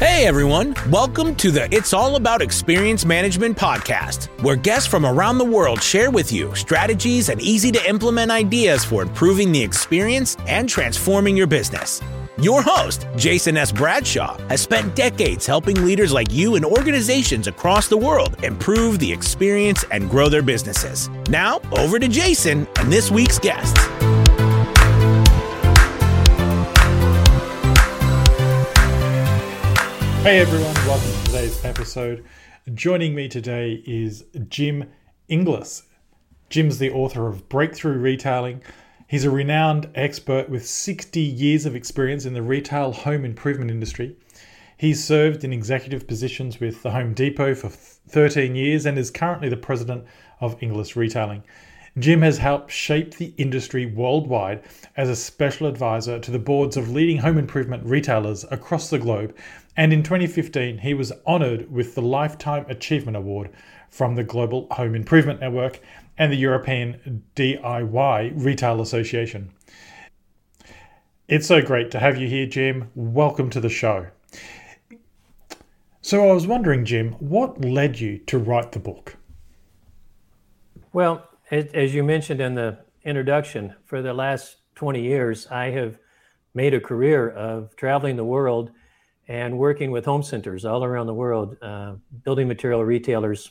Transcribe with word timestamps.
Hey 0.00 0.26
everyone, 0.26 0.74
welcome 0.90 1.36
to 1.36 1.52
the 1.52 1.72
It's 1.72 1.92
All 1.92 2.16
About 2.16 2.42
Experience 2.42 3.04
Management 3.04 3.56
podcast, 3.56 4.24
where 4.42 4.56
guests 4.56 4.88
from 4.88 5.06
around 5.06 5.38
the 5.38 5.44
world 5.44 5.80
share 5.80 6.10
with 6.10 6.32
you 6.32 6.52
strategies 6.56 7.28
and 7.28 7.40
easy 7.40 7.70
to 7.70 7.88
implement 7.88 8.32
ideas 8.32 8.84
for 8.84 9.02
improving 9.02 9.52
the 9.52 9.62
experience 9.62 10.36
and 10.48 10.68
transforming 10.68 11.36
your 11.36 11.46
business. 11.46 12.02
Your 12.38 12.60
host, 12.60 13.06
Jason 13.14 13.56
S. 13.56 13.70
Bradshaw, 13.70 14.36
has 14.48 14.60
spent 14.60 14.96
decades 14.96 15.46
helping 15.46 15.86
leaders 15.86 16.12
like 16.12 16.32
you 16.32 16.56
and 16.56 16.64
organizations 16.64 17.46
across 17.46 17.86
the 17.86 17.96
world 17.96 18.42
improve 18.42 18.98
the 18.98 19.12
experience 19.12 19.84
and 19.92 20.10
grow 20.10 20.28
their 20.28 20.42
businesses. 20.42 21.08
Now, 21.30 21.60
over 21.78 22.00
to 22.00 22.08
Jason 22.08 22.66
and 22.80 22.92
this 22.92 23.12
week's 23.12 23.38
guests. 23.38 23.80
Hey 30.24 30.38
everyone, 30.38 30.72
welcome 30.86 31.12
to 31.12 31.24
today's 31.26 31.62
episode. 31.66 32.24
Joining 32.72 33.14
me 33.14 33.28
today 33.28 33.82
is 33.86 34.24
Jim 34.48 34.90
Inglis. 35.28 35.82
Jim's 36.48 36.78
the 36.78 36.90
author 36.90 37.28
of 37.28 37.50
Breakthrough 37.50 37.98
Retailing. 37.98 38.62
He's 39.06 39.26
a 39.26 39.30
renowned 39.30 39.90
expert 39.94 40.48
with 40.48 40.66
60 40.66 41.20
years 41.20 41.66
of 41.66 41.76
experience 41.76 42.24
in 42.24 42.32
the 42.32 42.40
retail 42.40 42.92
home 42.92 43.26
improvement 43.26 43.70
industry. 43.70 44.16
He's 44.78 45.04
served 45.04 45.44
in 45.44 45.52
executive 45.52 46.08
positions 46.08 46.58
with 46.58 46.82
the 46.82 46.92
Home 46.92 47.12
Depot 47.12 47.54
for 47.54 47.68
13 47.68 48.54
years 48.54 48.86
and 48.86 48.96
is 48.96 49.10
currently 49.10 49.50
the 49.50 49.58
president 49.58 50.06
of 50.40 50.56
Inglis 50.62 50.96
Retailing. 50.96 51.42
Jim 51.96 52.22
has 52.22 52.38
helped 52.38 52.72
shape 52.72 53.14
the 53.14 53.32
industry 53.36 53.86
worldwide 53.86 54.64
as 54.96 55.08
a 55.08 55.14
special 55.14 55.68
advisor 55.68 56.18
to 56.18 56.32
the 56.32 56.38
boards 56.40 56.76
of 56.76 56.90
leading 56.90 57.18
home 57.18 57.38
improvement 57.38 57.84
retailers 57.86 58.44
across 58.50 58.90
the 58.90 58.98
globe. 58.98 59.34
And 59.76 59.92
in 59.92 60.02
2015, 60.02 60.78
he 60.78 60.92
was 60.92 61.12
honored 61.24 61.70
with 61.70 61.94
the 61.94 62.02
Lifetime 62.02 62.66
Achievement 62.68 63.16
Award 63.16 63.50
from 63.90 64.16
the 64.16 64.24
Global 64.24 64.66
Home 64.72 64.96
Improvement 64.96 65.40
Network 65.40 65.80
and 66.18 66.32
the 66.32 66.36
European 66.36 67.22
DIY 67.36 68.32
Retail 68.34 68.80
Association. 68.80 69.52
It's 71.28 71.46
so 71.46 71.62
great 71.62 71.92
to 71.92 72.00
have 72.00 72.18
you 72.18 72.26
here, 72.26 72.46
Jim. 72.46 72.90
Welcome 72.96 73.50
to 73.50 73.60
the 73.60 73.68
show. 73.68 74.08
So, 76.02 76.28
I 76.28 76.32
was 76.32 76.46
wondering, 76.46 76.84
Jim, 76.84 77.12
what 77.12 77.64
led 77.64 77.98
you 77.98 78.18
to 78.26 78.36
write 78.36 78.72
the 78.72 78.78
book? 78.78 79.16
Well, 80.92 81.26
as 81.50 81.94
you 81.94 82.02
mentioned 82.02 82.40
in 82.40 82.54
the 82.54 82.78
introduction, 83.04 83.74
for 83.84 84.02
the 84.02 84.14
last 84.14 84.56
20 84.76 85.02
years, 85.02 85.46
I 85.48 85.70
have 85.70 85.98
made 86.54 86.74
a 86.74 86.80
career 86.80 87.28
of 87.28 87.76
traveling 87.76 88.16
the 88.16 88.24
world 88.24 88.70
and 89.28 89.58
working 89.58 89.90
with 89.90 90.04
home 90.04 90.22
centers 90.22 90.64
all 90.64 90.84
around 90.84 91.06
the 91.06 91.14
world, 91.14 91.56
uh, 91.62 91.94
building 92.24 92.48
material 92.48 92.84
retailers, 92.84 93.50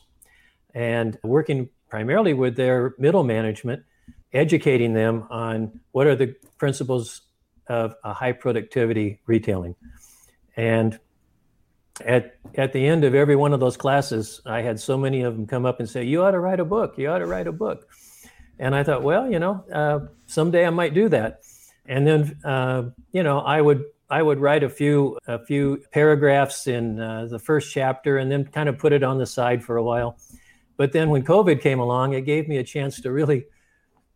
and 0.74 1.18
working 1.24 1.70
primarily 1.90 2.34
with 2.34 2.56
their 2.56 2.94
middle 2.98 3.24
management, 3.24 3.84
educating 4.32 4.94
them 4.94 5.28
on 5.30 5.80
what 5.92 6.08
are 6.08 6.16
the 6.16 6.36
principles 6.58 7.22
of 7.68 7.96
a 8.04 8.14
high 8.14 8.32
productivity 8.32 9.20
retailing. 9.26 9.76
And 10.56 11.00
at 12.02 12.36
at 12.56 12.74
the 12.74 12.86
end 12.86 13.04
of 13.04 13.14
every 13.14 13.36
one 13.36 13.54
of 13.54 13.60
those 13.60 13.78
classes, 13.78 14.42
I 14.46 14.62
had 14.62 14.80
so 14.80 14.98
many 14.98 15.22
of 15.22 15.36
them 15.36 15.48
come 15.48 15.66
up 15.66 15.80
and 15.80 15.90
say, 15.90 16.04
"You 16.04 16.24
ought 16.24 16.32
to 16.32 16.40
write 16.40 16.60
a 16.60 16.66
book. 16.66 16.98
You 16.98 17.10
ought 17.10 17.20
to 17.20 17.28
write 17.28 17.48
a 17.48 17.52
book." 17.52 17.88
And 18.60 18.76
I 18.76 18.84
thought, 18.84 19.04
well, 19.04 19.30
you 19.30 19.40
know, 19.40 19.64
uh, 19.74 20.00
someday 20.28 20.66
I 20.66 20.70
might 20.70 20.94
do 20.94 21.10
that. 21.10 21.42
And 21.86 22.06
then, 22.08 22.38
uh, 22.46 22.84
you 23.12 23.24
know, 23.24 23.40
I 23.40 23.62
would 23.62 23.84
I 24.10 24.22
would 24.22 24.40
write 24.40 24.64
a 24.64 24.70
few 24.70 25.18
a 25.28 25.44
few 25.44 25.84
paragraphs 25.92 26.68
in 26.68 27.00
uh, 27.00 27.26
the 27.26 27.40
first 27.40 27.74
chapter, 27.74 28.18
and 28.18 28.32
then 28.32 28.46
kind 28.46 28.70
of 28.70 28.78
put 28.78 28.94
it 28.94 29.04
on 29.04 29.18
the 29.18 29.26
side 29.26 29.64
for 29.64 29.78
a 29.78 29.84
while. 29.84 30.18
But 30.78 30.92
then 30.92 31.10
when 31.10 31.24
COVID 31.24 31.62
came 31.62 31.80
along, 31.80 32.14
it 32.14 32.22
gave 32.22 32.48
me 32.48 32.58
a 32.58 32.64
chance 32.64 33.02
to 33.02 33.12
really 33.12 33.46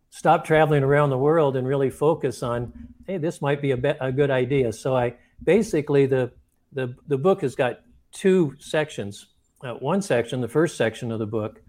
stop 0.10 0.46
traveling 0.46 0.84
around 0.84 1.10
the 1.10 1.18
world 1.18 1.56
and 1.56 1.68
really 1.68 1.90
focus 1.90 2.42
on, 2.42 2.74
hey, 3.06 3.18
this 3.18 3.42
might 3.42 3.62
be 3.62 3.72
a, 3.72 3.78
be- 3.78 3.94
a 4.00 4.12
good 4.12 4.32
idea. 4.32 4.74
So 4.74 4.96
I 4.96 5.16
basically 5.44 6.08
the 6.08 6.32
the, 6.72 6.96
the 7.08 7.18
book 7.18 7.42
has 7.42 7.56
got 7.56 7.82
two 8.12 8.56
sections. 8.60 9.28
Uh, 9.64 9.74
one 9.74 10.02
section, 10.02 10.42
the 10.42 10.48
first 10.48 10.78
section 10.78 11.12
of 11.12 11.20
the 11.20 11.26
book, 11.26 11.62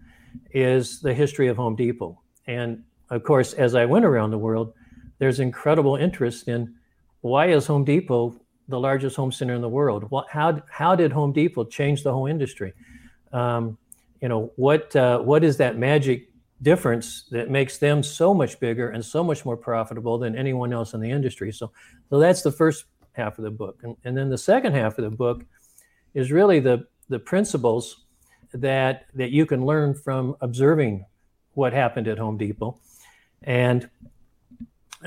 is 0.51 1.01
the 1.01 1.13
history 1.13 1.47
of 1.47 1.57
Home 1.57 1.75
Depot. 1.75 2.21
And 2.47 2.83
of 3.09 3.23
course, 3.23 3.53
as 3.53 3.75
I 3.75 3.85
went 3.85 4.05
around 4.05 4.31
the 4.31 4.37
world, 4.37 4.73
there's 5.17 5.39
incredible 5.39 5.95
interest 5.95 6.47
in 6.47 6.75
why 7.21 7.47
is 7.47 7.67
Home 7.67 7.83
Depot 7.83 8.39
the 8.69 8.79
largest 8.79 9.15
home 9.15 9.31
center 9.31 9.55
in 9.55 9.61
the 9.61 9.69
world? 9.69 10.09
What, 10.11 10.27
how, 10.29 10.61
how 10.69 10.95
did 10.95 11.11
Home 11.11 11.33
Depot 11.33 11.65
change 11.65 12.03
the 12.03 12.13
whole 12.13 12.27
industry? 12.27 12.73
Um, 13.33 13.77
you 14.21 14.29
know, 14.29 14.51
what, 14.55 14.95
uh, 14.95 15.19
what 15.19 15.43
is 15.43 15.57
that 15.57 15.77
magic 15.77 16.29
difference 16.61 17.23
that 17.31 17.49
makes 17.49 17.77
them 17.79 18.03
so 18.03 18.33
much 18.33 18.59
bigger 18.59 18.89
and 18.89 19.03
so 19.03 19.23
much 19.23 19.43
more 19.43 19.57
profitable 19.57 20.17
than 20.19 20.35
anyone 20.35 20.71
else 20.71 20.93
in 20.93 20.99
the 20.99 21.09
industry? 21.09 21.51
So, 21.51 21.71
so 22.09 22.19
that's 22.19 22.43
the 22.43 22.51
first 22.51 22.85
half 23.21 23.37
of 23.39 23.43
the 23.43 23.55
book. 23.63 23.75
And, 23.83 23.95
and 24.05 24.13
then 24.17 24.29
the 24.29 24.43
second 24.53 24.73
half 24.79 24.93
of 24.99 25.03
the 25.09 25.17
book 25.25 25.39
is 26.13 26.31
really 26.39 26.59
the, 26.69 26.77
the 27.13 27.19
principles 27.19 27.83
that, 28.53 28.95
that 29.19 29.31
you 29.37 29.45
can 29.45 29.61
learn 29.71 29.93
from 30.05 30.35
observing 30.47 31.05
what 31.53 31.71
happened 31.73 32.07
at 32.07 32.17
Home 32.17 32.37
Depot. 32.37 32.71
And 33.43 33.89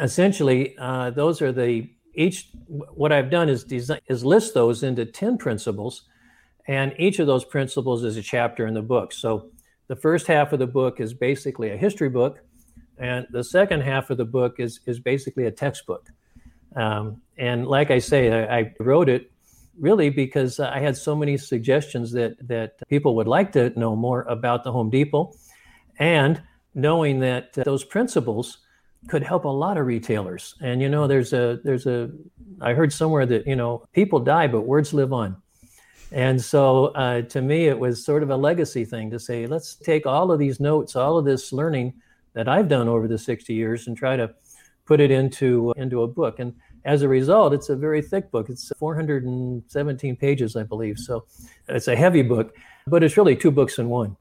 essentially, 0.00 0.60
uh, 0.78 1.10
those 1.10 1.42
are 1.44 1.52
the 1.52 1.90
each. 2.14 2.48
What 3.02 3.10
I've 3.12 3.30
done 3.30 3.48
is 3.48 3.64
design, 3.64 4.00
is 4.06 4.24
list 4.24 4.54
those 4.54 4.82
into 4.88 5.04
ten 5.04 5.36
principles, 5.36 5.94
and 6.66 6.94
each 6.98 7.18
of 7.20 7.26
those 7.26 7.44
principles 7.44 8.04
is 8.04 8.16
a 8.16 8.22
chapter 8.22 8.66
in 8.66 8.74
the 8.74 8.86
book. 8.94 9.12
So 9.12 9.50
the 9.88 9.96
first 9.96 10.26
half 10.26 10.52
of 10.52 10.58
the 10.58 10.66
book 10.66 11.00
is 11.00 11.14
basically 11.14 11.70
a 11.70 11.76
history 11.76 12.10
book, 12.10 12.34
and 12.98 13.26
the 13.30 13.44
second 13.44 13.82
half 13.82 14.10
of 14.10 14.16
the 14.16 14.30
book 14.38 14.60
is 14.60 14.80
is 14.86 15.00
basically 15.00 15.46
a 15.46 15.50
textbook. 15.64 16.04
Um, 16.76 17.20
and 17.38 17.66
like 17.66 17.90
I 17.90 17.98
say, 17.98 18.30
I, 18.30 18.58
I, 18.58 18.74
wrote 18.78 19.08
it 19.08 19.30
really 19.78 20.10
because 20.10 20.60
I 20.60 20.78
had 20.78 20.96
so 20.96 21.14
many 21.16 21.36
suggestions 21.36 22.12
that 22.12 22.36
that 22.48 22.76
people 22.88 23.16
would 23.16 23.26
like 23.26 23.52
to 23.52 23.78
know 23.78 23.96
more 23.96 24.22
about 24.22 24.64
the 24.64 24.72
Home 24.72 24.90
Depot, 24.90 25.32
and 25.98 26.42
knowing 26.74 27.20
that 27.20 27.56
uh, 27.58 27.64
those 27.64 27.84
principles 27.84 28.58
could 29.08 29.22
help 29.22 29.44
a 29.44 29.48
lot 29.48 29.76
of 29.76 29.86
retailers. 29.86 30.54
And 30.60 30.80
you 30.80 30.88
know, 30.88 31.06
there's 31.06 31.32
a 31.32 31.60
there's 31.64 31.86
a 31.86 32.10
I 32.60 32.74
heard 32.74 32.92
somewhere 32.92 33.26
that 33.26 33.46
you 33.46 33.56
know 33.56 33.84
people 33.92 34.20
die, 34.20 34.46
but 34.46 34.62
words 34.62 34.92
live 34.92 35.12
on. 35.12 35.36
And 36.12 36.42
so 36.42 36.86
uh, 36.88 37.22
to 37.22 37.40
me, 37.40 37.68
it 37.68 37.78
was 37.78 38.04
sort 38.04 38.22
of 38.22 38.30
a 38.30 38.36
legacy 38.36 38.84
thing 38.84 39.10
to 39.10 39.18
say, 39.18 39.46
let's 39.46 39.74
take 39.76 40.04
all 40.04 40.30
of 40.30 40.38
these 40.38 40.60
notes, 40.60 40.94
all 40.94 41.16
of 41.16 41.24
this 41.24 41.54
learning 41.54 41.94
that 42.34 42.48
I've 42.48 42.68
done 42.68 42.86
over 42.86 43.08
the 43.08 43.16
60 43.16 43.54
years, 43.54 43.86
and 43.86 43.96
try 43.96 44.16
to 44.16 44.34
put 44.86 45.00
it 45.00 45.10
into 45.10 45.72
into 45.76 46.02
a 46.02 46.08
book. 46.08 46.38
And 46.38 46.54
as 46.84 47.02
a 47.02 47.08
result, 47.08 47.52
it's 47.52 47.68
a 47.68 47.76
very 47.76 48.02
thick 48.02 48.30
book. 48.30 48.50
It's 48.50 48.72
417 48.78 50.16
pages, 50.16 50.56
I 50.56 50.64
believe. 50.64 50.98
So 50.98 51.24
it's 51.68 51.88
a 51.88 51.96
heavy 51.96 52.22
book, 52.22 52.56
but 52.86 53.02
it's 53.04 53.16
really 53.16 53.36
two 53.36 53.50
books 53.50 53.78
in 53.78 53.88
one. 53.88 54.16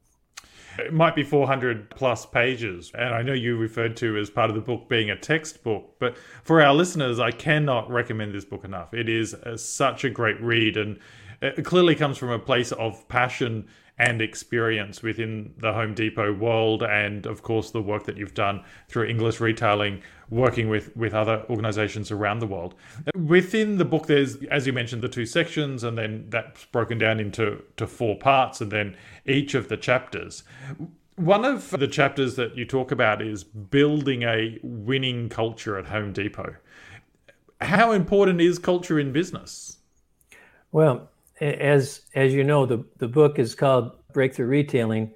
It 0.79 0.93
might 0.93 1.15
be 1.15 1.23
400 1.23 1.89
plus 1.89 2.25
pages. 2.25 2.91
And 2.93 3.13
I 3.13 3.21
know 3.21 3.33
you 3.33 3.57
referred 3.57 3.97
to 3.97 4.17
as 4.17 4.29
part 4.29 4.49
of 4.49 4.55
the 4.55 4.61
book 4.61 4.87
being 4.87 5.09
a 5.09 5.17
textbook, 5.17 5.95
but 5.99 6.15
for 6.43 6.61
our 6.61 6.73
listeners, 6.73 7.19
I 7.19 7.31
cannot 7.31 7.89
recommend 7.89 8.33
this 8.33 8.45
book 8.45 8.63
enough. 8.63 8.93
It 8.93 9.09
is 9.09 9.33
a, 9.33 9.57
such 9.57 10.05
a 10.05 10.09
great 10.09 10.39
read 10.41 10.77
and 10.77 10.97
it 11.41 11.65
clearly 11.65 11.95
comes 11.95 12.17
from 12.17 12.29
a 12.29 12.39
place 12.39 12.71
of 12.71 13.07
passion 13.09 13.67
and 14.01 14.19
experience 14.19 15.03
within 15.03 15.53
the 15.59 15.73
Home 15.73 15.93
Depot 15.93 16.33
world, 16.33 16.81
and 16.81 17.27
of 17.27 17.43
course 17.43 17.69
the 17.69 17.81
work 17.83 18.05
that 18.05 18.17
you've 18.17 18.33
done 18.33 18.63
through 18.89 19.05
Inglis 19.05 19.39
Retailing, 19.39 20.01
working 20.31 20.69
with 20.69 20.95
with 20.97 21.13
other 21.13 21.45
organizations 21.51 22.09
around 22.09 22.39
the 22.39 22.47
world. 22.47 22.73
Within 23.15 23.77
the 23.77 23.85
book, 23.85 24.07
there's, 24.07 24.37
as 24.49 24.65
you 24.65 24.73
mentioned, 24.73 25.03
the 25.03 25.07
two 25.07 25.27
sections, 25.27 25.83
and 25.83 25.99
then 25.99 26.25
that's 26.29 26.65
broken 26.65 26.97
down 26.97 27.19
into 27.19 27.61
to 27.77 27.85
four 27.85 28.17
parts, 28.17 28.59
and 28.59 28.71
then 28.71 28.97
each 29.27 29.53
of 29.53 29.67
the 29.67 29.77
chapters. 29.77 30.43
One 31.15 31.45
of 31.45 31.69
the 31.69 31.87
chapters 31.87 32.35
that 32.37 32.57
you 32.57 32.65
talk 32.65 32.91
about 32.91 33.21
is 33.21 33.43
building 33.43 34.23
a 34.23 34.57
winning 34.63 35.29
culture 35.29 35.77
at 35.77 35.85
Home 35.85 36.11
Depot. 36.11 36.55
How 37.59 37.91
important 37.91 38.41
is 38.41 38.57
culture 38.57 38.99
in 38.99 39.11
business? 39.11 39.77
Well, 40.71 41.10
as 41.41 42.01
as 42.13 42.33
you 42.33 42.43
know, 42.43 42.65
the 42.65 42.85
the 42.97 43.07
book 43.07 43.39
is 43.39 43.55
called 43.55 43.91
Breakthrough 44.13 44.47
Retailing, 44.47 45.13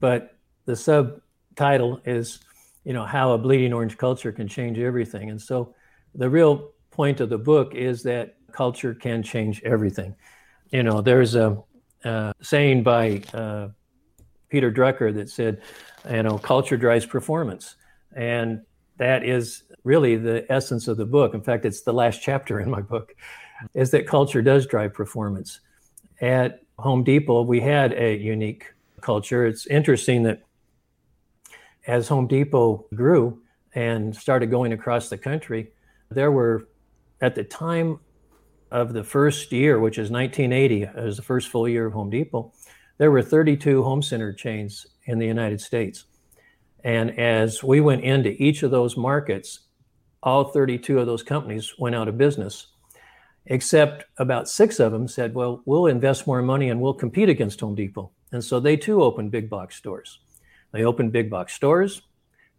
but 0.00 0.36
the 0.64 0.74
subtitle 0.74 2.00
is, 2.04 2.40
you 2.84 2.92
know, 2.92 3.04
how 3.04 3.32
a 3.32 3.38
bleeding 3.38 3.72
orange 3.72 3.96
culture 3.96 4.32
can 4.32 4.48
change 4.48 4.78
everything. 4.78 5.30
And 5.30 5.40
so, 5.40 5.74
the 6.14 6.28
real 6.28 6.72
point 6.90 7.20
of 7.20 7.28
the 7.28 7.38
book 7.38 7.74
is 7.74 8.02
that 8.04 8.36
culture 8.52 8.94
can 8.94 9.22
change 9.22 9.62
everything. 9.62 10.16
You 10.70 10.82
know, 10.82 11.00
there's 11.00 11.34
a, 11.34 11.62
a 12.04 12.34
saying 12.40 12.82
by 12.82 13.22
uh, 13.34 13.68
Peter 14.48 14.72
Drucker 14.72 15.14
that 15.14 15.28
said, 15.28 15.60
you 16.10 16.22
know, 16.22 16.38
culture 16.38 16.76
drives 16.76 17.04
performance, 17.04 17.76
and 18.16 18.62
that 18.96 19.22
is 19.22 19.64
really 19.84 20.16
the 20.16 20.50
essence 20.50 20.88
of 20.88 20.96
the 20.96 21.06
book. 21.06 21.34
In 21.34 21.42
fact, 21.42 21.64
it's 21.64 21.82
the 21.82 21.92
last 21.92 22.20
chapter 22.22 22.60
in 22.60 22.70
my 22.70 22.80
book. 22.80 23.14
is 23.74 23.90
that 23.90 24.06
culture 24.06 24.42
does 24.42 24.66
drive 24.66 24.94
performance. 24.94 25.60
At 26.20 26.62
Home 26.78 27.04
Depot, 27.04 27.42
we 27.42 27.60
had 27.60 27.92
a 27.94 28.16
unique 28.16 28.72
culture. 29.00 29.46
It's 29.46 29.66
interesting 29.66 30.22
that 30.24 30.42
as 31.86 32.08
Home 32.08 32.26
Depot 32.26 32.86
grew 32.94 33.40
and 33.74 34.14
started 34.14 34.50
going 34.50 34.72
across 34.72 35.08
the 35.08 35.18
country, 35.18 35.72
there 36.10 36.30
were, 36.30 36.68
at 37.20 37.34
the 37.34 37.44
time 37.44 37.98
of 38.70 38.92
the 38.92 39.04
first 39.04 39.50
year, 39.52 39.80
which 39.80 39.98
is 39.98 40.10
1980, 40.10 40.84
as 40.94 41.16
the 41.16 41.22
first 41.22 41.48
full 41.48 41.68
year 41.68 41.86
of 41.86 41.92
Home 41.94 42.10
Depot, 42.10 42.52
there 42.98 43.10
were 43.10 43.22
32 43.22 43.82
home 43.82 44.02
center 44.02 44.32
chains 44.32 44.86
in 45.06 45.18
the 45.18 45.26
United 45.26 45.60
States. 45.60 46.04
And 46.84 47.18
as 47.18 47.62
we 47.62 47.80
went 47.80 48.04
into 48.04 48.30
each 48.42 48.62
of 48.62 48.70
those 48.70 48.96
markets, 48.96 49.60
all 50.22 50.44
32 50.44 50.98
of 50.98 51.06
those 51.06 51.22
companies 51.22 51.74
went 51.78 51.94
out 51.94 52.08
of 52.08 52.18
business, 52.18 52.68
except 53.46 54.04
about 54.18 54.48
six 54.48 54.80
of 54.80 54.92
them 54.92 55.08
said, 55.08 55.34
well, 55.34 55.62
we'll 55.64 55.86
invest 55.86 56.26
more 56.26 56.42
money 56.42 56.70
and 56.70 56.80
we'll 56.80 56.94
compete 56.94 57.28
against 57.28 57.60
Home 57.60 57.74
Depot. 57.74 58.10
And 58.32 58.44
so 58.44 58.60
they 58.60 58.76
too 58.76 59.02
opened 59.02 59.30
big 59.30 59.48
box 59.48 59.76
stores. 59.76 60.18
They 60.72 60.84
opened 60.84 61.12
big 61.12 61.30
box 61.30 61.54
stores. 61.54 62.02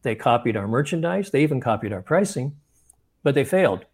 They 0.01 0.15
copied 0.15 0.57
our 0.57 0.67
merchandise. 0.67 1.29
They 1.29 1.43
even 1.43 1.61
copied 1.61 1.93
our 1.93 2.01
pricing, 2.01 2.55
but 3.23 3.35
they 3.35 3.43
failed. 3.43 3.85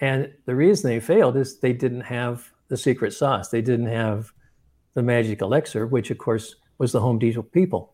And 0.00 0.32
the 0.46 0.54
reason 0.54 0.88
they 0.88 1.00
failed 1.00 1.36
is 1.36 1.58
they 1.58 1.72
didn't 1.72 2.02
have 2.02 2.50
the 2.68 2.76
secret 2.76 3.12
sauce. 3.12 3.48
They 3.48 3.62
didn't 3.62 3.86
have 3.86 4.32
the 4.94 5.02
magic 5.02 5.42
elixir, 5.42 5.86
which 5.86 6.10
of 6.10 6.18
course 6.18 6.56
was 6.78 6.92
the 6.92 7.00
Home 7.00 7.18
Depot 7.18 7.42
people. 7.42 7.92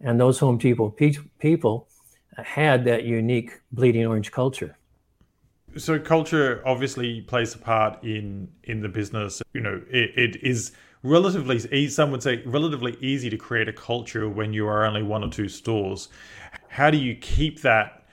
And 0.00 0.18
those 0.18 0.38
Home 0.38 0.58
Depot 0.58 0.90
pe- 0.90 1.14
people 1.38 1.88
had 2.36 2.84
that 2.84 3.04
unique 3.04 3.60
bleeding 3.72 4.06
orange 4.06 4.32
culture. 4.32 4.76
So 5.76 5.98
culture 5.98 6.62
obviously 6.66 7.20
plays 7.22 7.54
a 7.54 7.58
part 7.58 8.02
in 8.02 8.48
in 8.64 8.80
the 8.80 8.88
business. 8.88 9.40
You 9.52 9.60
know, 9.60 9.82
it, 9.88 10.10
it 10.16 10.42
is 10.42 10.72
relatively 11.02 11.56
easy, 11.56 11.88
some 11.88 12.10
would 12.10 12.22
say 12.22 12.42
relatively 12.44 12.96
easy 13.00 13.30
to 13.30 13.36
create 13.36 13.68
a 13.68 13.72
culture 13.72 14.28
when 14.28 14.52
you 14.52 14.66
are 14.66 14.84
only 14.84 15.02
one 15.02 15.22
or 15.22 15.30
two 15.30 15.48
stores. 15.48 16.08
How 16.68 16.90
do 16.90 16.98
you 16.98 17.14
keep 17.14 17.62
that 17.62 18.04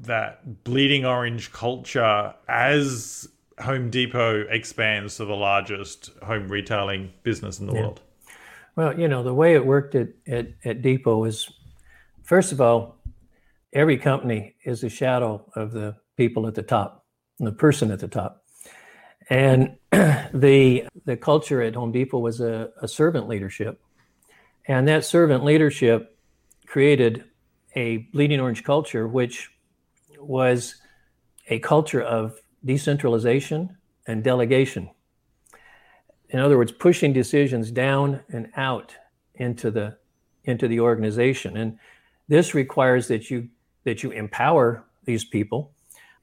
that 0.00 0.64
bleeding 0.64 1.04
orange 1.04 1.52
culture 1.52 2.34
as 2.48 3.28
Home 3.60 3.90
Depot 3.90 4.46
expands 4.48 5.16
to 5.18 5.24
the 5.24 5.36
largest 5.36 6.10
home 6.22 6.48
retailing 6.48 7.12
business 7.22 7.60
in 7.60 7.66
the 7.66 7.74
yeah. 7.74 7.80
world? 7.80 8.00
Well, 8.76 8.98
you 8.98 9.06
know, 9.06 9.22
the 9.22 9.34
way 9.34 9.54
it 9.54 9.64
worked 9.64 9.94
at, 9.94 10.08
at, 10.26 10.48
at 10.64 10.82
Depot 10.82 11.24
is 11.24 11.48
first 12.24 12.50
of 12.50 12.60
all, 12.60 12.96
every 13.74 13.98
company 13.98 14.54
is 14.64 14.82
a 14.84 14.88
shadow 14.88 15.44
of 15.54 15.72
the 15.72 15.96
people 16.16 16.46
at 16.46 16.54
the 16.54 16.62
top, 16.62 17.04
the 17.38 17.52
person 17.52 17.90
at 17.90 17.98
the 17.98 18.08
top. 18.08 18.44
And 19.28 19.76
the 19.90 20.86
the 21.04 21.16
culture 21.16 21.60
at 21.62 21.74
Home 21.74 21.92
Depot 21.92 22.18
was 22.18 22.40
a, 22.40 22.70
a 22.80 22.88
servant 22.88 23.28
leadership. 23.28 23.80
And 24.66 24.88
that 24.88 25.04
servant 25.04 25.44
leadership 25.44 26.16
created 26.66 27.24
a 27.76 27.98
bleeding 28.12 28.40
orange 28.40 28.64
culture, 28.64 29.06
which 29.06 29.50
was 30.18 30.76
a 31.48 31.58
culture 31.58 32.00
of 32.02 32.38
decentralization 32.64 33.76
and 34.06 34.22
delegation. 34.22 34.90
In 36.30 36.40
other 36.40 36.56
words, 36.56 36.72
pushing 36.72 37.12
decisions 37.12 37.70
down 37.70 38.20
and 38.30 38.50
out 38.56 38.94
into 39.34 39.70
the 39.70 39.98
into 40.44 40.68
the 40.68 40.80
organization. 40.80 41.56
And 41.56 41.78
this 42.28 42.54
requires 42.54 43.08
that 43.08 43.30
you 43.30 43.48
that 43.84 44.02
you 44.02 44.10
empower 44.10 44.84
these 45.04 45.24
people 45.24 45.72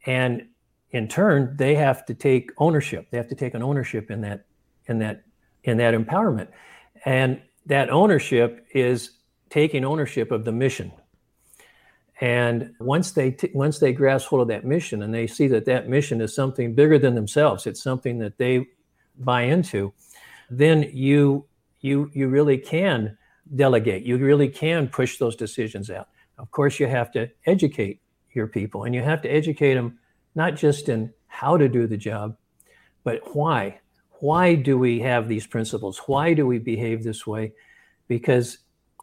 and 0.06 0.48
in 0.92 1.08
turn 1.08 1.56
they 1.58 1.75
have 1.75 2.06
to 2.06 2.13
take 2.13 2.52
ownership. 2.58 3.08
They 3.12 3.18
have 3.18 3.30
to 3.30 3.36
take 3.36 3.54
an 3.54 3.63
ownership 3.63 4.12
in 4.12 4.22
that 4.22 4.46
in 4.88 5.00
that 5.00 5.24
in 5.63 5.78
that 5.78 5.94
empowerment. 5.94 6.48
And 7.06 7.42
that 7.68 7.90
ownership 7.90 8.66
is 8.74 9.12
taking 9.50 9.86
ownership 9.86 10.31
of 10.31 10.46
the 10.46 10.52
mission 10.52 10.92
and 12.22 12.75
once 12.80 13.12
they 13.12 13.31
t- 13.31 13.50
once 13.56 13.80
they 13.80 13.92
grasp 13.92 14.28
hold 14.28 14.44
of 14.44 14.48
that 14.50 14.63
mission 14.63 15.02
and 15.02 15.12
they 15.12 15.25
see 15.25 15.48
that 15.48 15.66
that 15.66 15.90
mission 15.90 16.22
is 16.22 16.36
something 16.36 16.75
bigger 16.75 17.00
than 17.00 17.16
themselves, 17.16 17.66
it's 17.66 17.81
something 17.81 18.19
that 18.19 18.38
they 18.38 18.68
buy 19.18 19.42
into, 19.42 19.92
then 20.52 20.88
you 20.94 21.46
you 21.80 22.12
you 22.13 22.28
really 22.28 22.60
can 22.60 23.18
delegate. 23.56 24.04
You 24.04 24.18
really 24.18 24.50
can 24.50 24.88
push 24.88 25.18
those 25.18 25.36
decisions 25.36 25.90
out. 25.90 26.10
Of 26.42 26.52
course, 26.52 26.80
you 26.80 26.88
have 26.88 27.12
to 27.14 27.30
educate 27.46 28.02
your 28.34 28.48
people, 28.48 28.84
and 28.84 28.94
you 28.94 29.02
have 29.02 29.22
to 29.22 29.30
educate 29.30 29.76
them 29.76 30.00
not 30.36 30.56
just 30.56 30.90
in 30.90 31.14
how 31.28 31.56
to 31.58 31.70
do 31.70 31.88
the 31.88 31.98
job, 31.98 32.36
but 33.04 33.36
why. 33.36 33.80
Why 34.20 34.56
do 34.56 34.78
we 34.78 35.00
have 35.00 35.28
these 35.28 35.48
principles? 35.48 36.02
Why 36.06 36.34
do 36.34 36.46
we 36.46 36.60
behave 36.60 37.04
this 37.04 37.26
way? 37.26 37.54
Because 38.08 38.58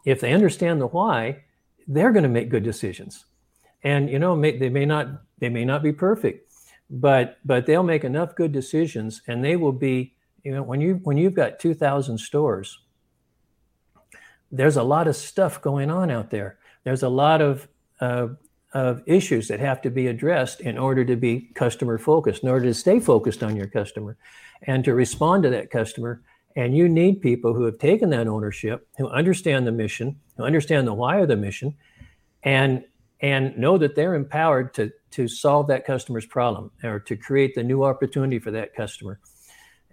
if 0.05 0.21
they 0.21 0.33
understand 0.33 0.79
the 0.79 0.87
why, 0.87 1.43
they're 1.87 2.11
going 2.11 2.23
to 2.23 2.29
make 2.29 2.49
good 2.49 2.63
decisions 2.63 3.25
and 3.83 4.09
you 4.09 4.19
know 4.19 4.35
may, 4.35 4.57
they 4.57 4.69
may 4.69 4.85
not 4.85 5.07
they 5.39 5.49
may 5.49 5.65
not 5.65 5.81
be 5.81 5.91
perfect 5.91 6.51
but 6.89 7.37
but 7.45 7.65
they'll 7.65 7.83
make 7.83 8.03
enough 8.03 8.35
good 8.35 8.51
decisions 8.51 9.21
and 9.27 9.43
they 9.43 9.55
will 9.55 9.71
be 9.71 10.13
you 10.43 10.53
know 10.53 10.63
when 10.63 10.81
you 10.81 10.99
when 11.03 11.17
you've 11.17 11.33
got 11.33 11.59
2000 11.59 12.17
stores 12.17 12.79
there's 14.51 14.77
a 14.77 14.83
lot 14.83 15.07
of 15.07 15.15
stuff 15.15 15.61
going 15.61 15.89
on 15.89 16.09
out 16.09 16.29
there 16.29 16.57
there's 16.83 17.03
a 17.03 17.09
lot 17.09 17.41
of 17.41 17.67
uh, 18.01 18.27
of 18.73 19.01
issues 19.07 19.47
that 19.47 19.59
have 19.59 19.81
to 19.81 19.89
be 19.89 20.07
addressed 20.07 20.61
in 20.61 20.77
order 20.77 21.03
to 21.03 21.15
be 21.15 21.49
customer 21.55 21.97
focused 21.97 22.43
in 22.43 22.49
order 22.49 22.65
to 22.65 22.73
stay 22.73 22.99
focused 22.99 23.41
on 23.41 23.55
your 23.55 23.65
customer 23.67 24.15
and 24.63 24.83
to 24.83 24.93
respond 24.93 25.41
to 25.43 25.49
that 25.49 25.71
customer 25.71 26.21
and 26.55 26.75
you 26.75 26.89
need 26.89 27.21
people 27.21 27.53
who 27.53 27.63
have 27.63 27.77
taken 27.77 28.09
that 28.09 28.27
ownership, 28.27 28.87
who 28.97 29.07
understand 29.07 29.67
the 29.67 29.71
mission, 29.71 30.19
who 30.35 30.43
understand 30.43 30.87
the 30.87 30.93
why 30.93 31.19
of 31.19 31.27
the 31.27 31.35
mission, 31.35 31.75
and 32.43 32.83
and 33.21 33.57
know 33.57 33.77
that 33.77 33.95
they're 33.95 34.15
empowered 34.15 34.73
to 34.73 34.91
to 35.11 35.27
solve 35.27 35.67
that 35.67 35.85
customer's 35.85 36.25
problem 36.25 36.71
or 36.83 36.99
to 36.99 37.15
create 37.15 37.55
the 37.55 37.63
new 37.63 37.83
opportunity 37.83 38.39
for 38.39 38.51
that 38.51 38.73
customer. 38.75 39.19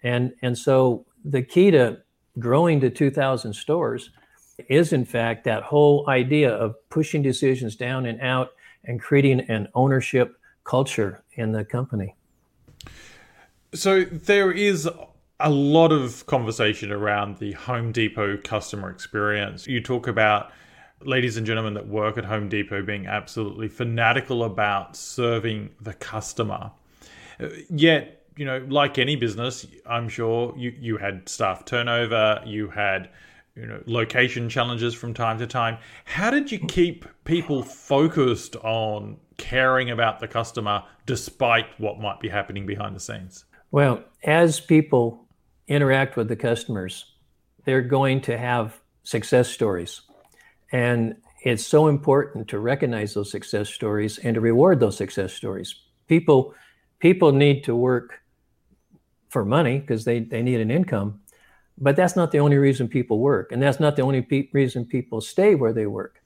And 0.02 0.32
and 0.42 0.56
so 0.56 1.06
the 1.24 1.42
key 1.42 1.70
to 1.72 1.98
growing 2.38 2.80
to 2.80 2.90
2,000 2.90 3.54
stores 3.54 4.10
is 4.68 4.92
in 4.92 5.04
fact 5.04 5.44
that 5.44 5.62
whole 5.62 6.08
idea 6.08 6.50
of 6.50 6.74
pushing 6.88 7.22
decisions 7.22 7.76
down 7.76 8.06
and 8.06 8.20
out 8.20 8.52
and 8.84 9.00
creating 9.00 9.40
an 9.48 9.68
ownership 9.74 10.38
culture 10.64 11.22
in 11.34 11.52
the 11.52 11.64
company. 11.64 12.14
So 13.74 14.04
there 14.04 14.50
is 14.50 14.88
a 15.40 15.50
lot 15.50 15.92
of 15.92 16.24
conversation 16.26 16.90
around 16.90 17.38
the 17.38 17.52
Home 17.52 17.92
Depot 17.92 18.38
customer 18.38 18.90
experience. 18.90 19.66
You 19.66 19.82
talk 19.82 20.06
about 20.06 20.52
ladies 21.02 21.36
and 21.36 21.46
gentlemen 21.46 21.74
that 21.74 21.86
work 21.86 22.16
at 22.16 22.24
Home 22.24 22.48
Depot 22.48 22.82
being 22.82 23.06
absolutely 23.06 23.68
fanatical 23.68 24.44
about 24.44 24.96
serving 24.96 25.70
the 25.80 25.92
customer. 25.94 26.70
Yet, 27.68 28.22
you 28.36 28.46
know, 28.46 28.64
like 28.68 28.98
any 28.98 29.14
business, 29.14 29.66
I'm 29.84 30.08
sure 30.08 30.54
you, 30.56 30.72
you 30.78 30.96
had 30.96 31.28
staff 31.28 31.66
turnover, 31.66 32.42
you 32.46 32.68
had 32.68 33.10
you 33.56 33.66
know 33.66 33.82
location 33.86 34.48
challenges 34.48 34.94
from 34.94 35.14
time 35.14 35.38
to 35.38 35.46
time. 35.46 35.78
How 36.04 36.30
did 36.30 36.52
you 36.52 36.58
keep 36.58 37.06
people 37.24 37.62
focused 37.62 38.56
on 38.56 39.16
caring 39.38 39.90
about 39.90 40.20
the 40.20 40.28
customer 40.28 40.82
despite 41.06 41.66
what 41.78 41.98
might 41.98 42.20
be 42.20 42.28
happening 42.28 42.66
behind 42.66 42.94
the 42.94 43.00
scenes? 43.00 43.44
Well, 43.70 44.04
as 44.24 44.60
people 44.60 45.26
interact 45.66 46.16
with 46.16 46.28
the 46.28 46.36
customers, 46.36 47.14
they're 47.64 47.82
going 47.82 48.20
to 48.22 48.38
have 48.38 48.80
success 49.02 49.48
stories. 49.48 50.02
And 50.72 51.16
it's 51.42 51.66
so 51.66 51.88
important 51.88 52.48
to 52.48 52.58
recognize 52.58 53.14
those 53.14 53.30
success 53.30 53.68
stories 53.68 54.18
and 54.18 54.34
to 54.34 54.40
reward 54.40 54.80
those 54.80 54.96
success 54.96 55.32
stories. 55.32 55.74
People 56.08 56.54
people 56.98 57.32
need 57.32 57.64
to 57.64 57.74
work 57.76 58.20
for 59.28 59.44
money 59.44 59.78
because 59.78 60.04
they, 60.04 60.20
they 60.20 60.42
need 60.42 60.60
an 60.60 60.70
income, 60.70 61.20
but 61.78 61.96
that's 61.96 62.16
not 62.16 62.32
the 62.32 62.38
only 62.38 62.56
reason 62.56 62.88
people 62.88 63.18
work. 63.18 63.52
And 63.52 63.62
that's 63.62 63.80
not 63.80 63.96
the 63.96 64.02
only 64.02 64.22
pe- 64.22 64.48
reason 64.52 64.84
people 64.84 65.20
stay 65.20 65.54
where 65.54 65.72
they 65.72 65.86
work 65.86 66.22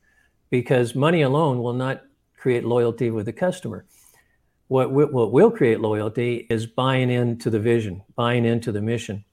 because 0.51 0.95
money 0.95 1.23
alone 1.23 1.63
will 1.63 1.73
not 1.73 2.03
create 2.37 2.65
loyalty 2.65 3.11
with 3.11 3.27
the 3.27 3.33
customer. 3.33 3.85
What, 4.69 4.93
what 4.93 5.33
will 5.33 5.51
create 5.51 5.81
loyalty 5.81 6.47
is 6.49 6.67
buying 6.67 7.11
into 7.11 7.51
the 7.51 7.59
vision, 7.59 8.03
buying 8.15 8.45
into 8.45 8.71
the 8.71 8.81
mission. 8.81 9.25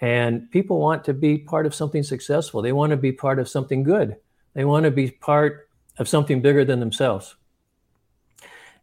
And 0.00 0.50
people 0.50 0.80
want 0.80 1.04
to 1.04 1.14
be 1.14 1.38
part 1.38 1.66
of 1.66 1.74
something 1.74 2.02
successful. 2.02 2.60
They 2.60 2.72
want 2.72 2.90
to 2.90 2.96
be 2.96 3.12
part 3.12 3.38
of 3.38 3.48
something 3.48 3.84
good. 3.84 4.16
They 4.54 4.64
want 4.64 4.84
to 4.84 4.90
be 4.90 5.12
part 5.12 5.68
of 5.98 6.08
something 6.08 6.42
bigger 6.42 6.64
than 6.64 6.80
themselves. 6.80 7.36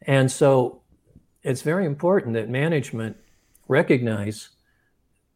And 0.03 0.31
so 0.31 0.81
it's 1.43 1.61
very 1.61 1.85
important 1.85 2.33
that 2.33 2.49
management 2.49 3.17
recognize 3.67 4.49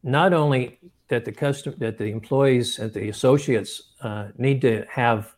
not 0.02 0.32
only 0.32 0.78
that 1.08 1.24
the 1.24 1.32
customer, 1.32 1.76
that 1.78 1.98
the 1.98 2.10
employees 2.10 2.78
and 2.78 2.92
the 2.92 3.08
associates 3.08 3.82
uh, 4.02 4.28
need 4.36 4.60
to 4.60 4.84
have 4.90 5.34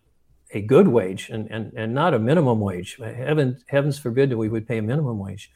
a 0.52 0.62
good 0.62 0.88
wage 0.88 1.28
and, 1.28 1.50
and, 1.50 1.72
and 1.74 1.94
not 1.94 2.14
a 2.14 2.18
minimum 2.18 2.60
wage. 2.60 2.96
Heaven, 2.96 3.58
heavens 3.66 3.98
forbid 3.98 4.30
that 4.30 4.38
we 4.38 4.48
would 4.48 4.66
pay 4.66 4.78
a 4.78 4.82
minimum 4.82 5.18
wage, 5.18 5.50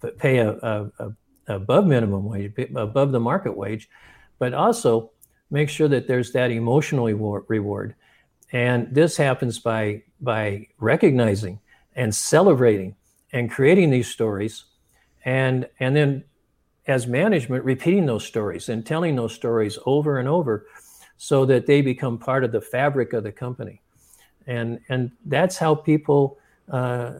but 0.00 0.18
pay 0.18 0.38
a, 0.38 0.50
a, 0.52 0.90
a 0.98 1.12
above 1.54 1.86
minimum 1.86 2.24
wage, 2.24 2.52
above 2.74 3.12
the 3.12 3.20
market 3.20 3.56
wage, 3.56 3.88
but 4.38 4.54
also 4.54 5.10
make 5.50 5.68
sure 5.68 5.88
that 5.88 6.06
there's 6.06 6.32
that 6.32 6.50
emotional 6.50 7.06
reward. 7.06 7.94
And 8.52 8.92
this 8.94 9.16
happens 9.16 9.58
by 9.58 10.02
by 10.20 10.68
recognizing 10.78 11.60
and 11.94 12.14
celebrating 12.14 12.96
and 13.32 13.50
creating 13.50 13.90
these 13.90 14.08
stories 14.08 14.64
and 15.24 15.68
and 15.78 15.94
then 15.94 16.24
as 16.90 17.06
management 17.06 17.64
repeating 17.64 18.06
those 18.06 18.26
stories 18.26 18.68
and 18.68 18.84
telling 18.84 19.16
those 19.16 19.32
stories 19.32 19.78
over 19.86 20.18
and 20.18 20.28
over 20.28 20.66
so 21.16 21.44
that 21.46 21.66
they 21.66 21.80
become 21.82 22.18
part 22.18 22.44
of 22.44 22.50
the 22.50 22.60
fabric 22.60 23.12
of 23.12 23.22
the 23.22 23.32
company. 23.32 23.80
And 24.46 24.80
and 24.88 25.12
that's 25.26 25.56
how 25.56 25.74
people 25.74 26.38
uh, 26.70 27.12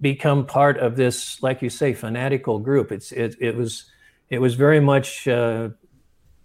become 0.00 0.46
part 0.46 0.78
of 0.78 0.96
this 0.96 1.42
like 1.42 1.60
you 1.60 1.70
say 1.70 1.92
fanatical 1.92 2.58
group. 2.58 2.90
It's 2.90 3.12
it, 3.12 3.36
it 3.40 3.54
was 3.54 3.90
it 4.30 4.40
was 4.40 4.54
very 4.54 4.80
much 4.80 5.28
uh, 5.28 5.70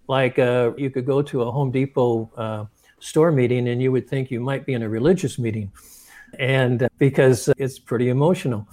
like 0.08 0.38
uh, 0.38 0.72
you 0.78 0.90
could 0.90 1.06
go 1.06 1.22
to 1.22 1.44
a 1.44 1.52
home 1.52 1.72
depot 1.72 2.30
uh, 2.36 2.66
store 3.00 3.32
meeting 3.32 3.70
and 3.70 3.82
you 3.82 3.92
would 3.92 4.10
think 4.10 4.32
you 4.32 4.40
might 4.40 4.66
be 4.66 4.74
in 4.74 4.84
a 4.84 4.90
religious 4.90 5.40
meeting. 5.40 5.72
And 6.40 6.88
because 6.98 7.48
it's 7.58 7.80
pretty 7.80 8.10
emotional 8.10 8.68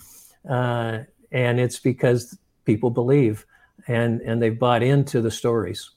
uh, 0.49 1.01
and 1.31 1.61
it's 1.61 1.79
because 1.79 2.37
people 2.65 2.91
believe 2.91 3.47
and 3.87 4.21
and 4.21 4.43
they've 4.43 4.59
bought 4.59 4.83
into 4.83 5.21
the 5.21 5.31
stories. 5.31 5.91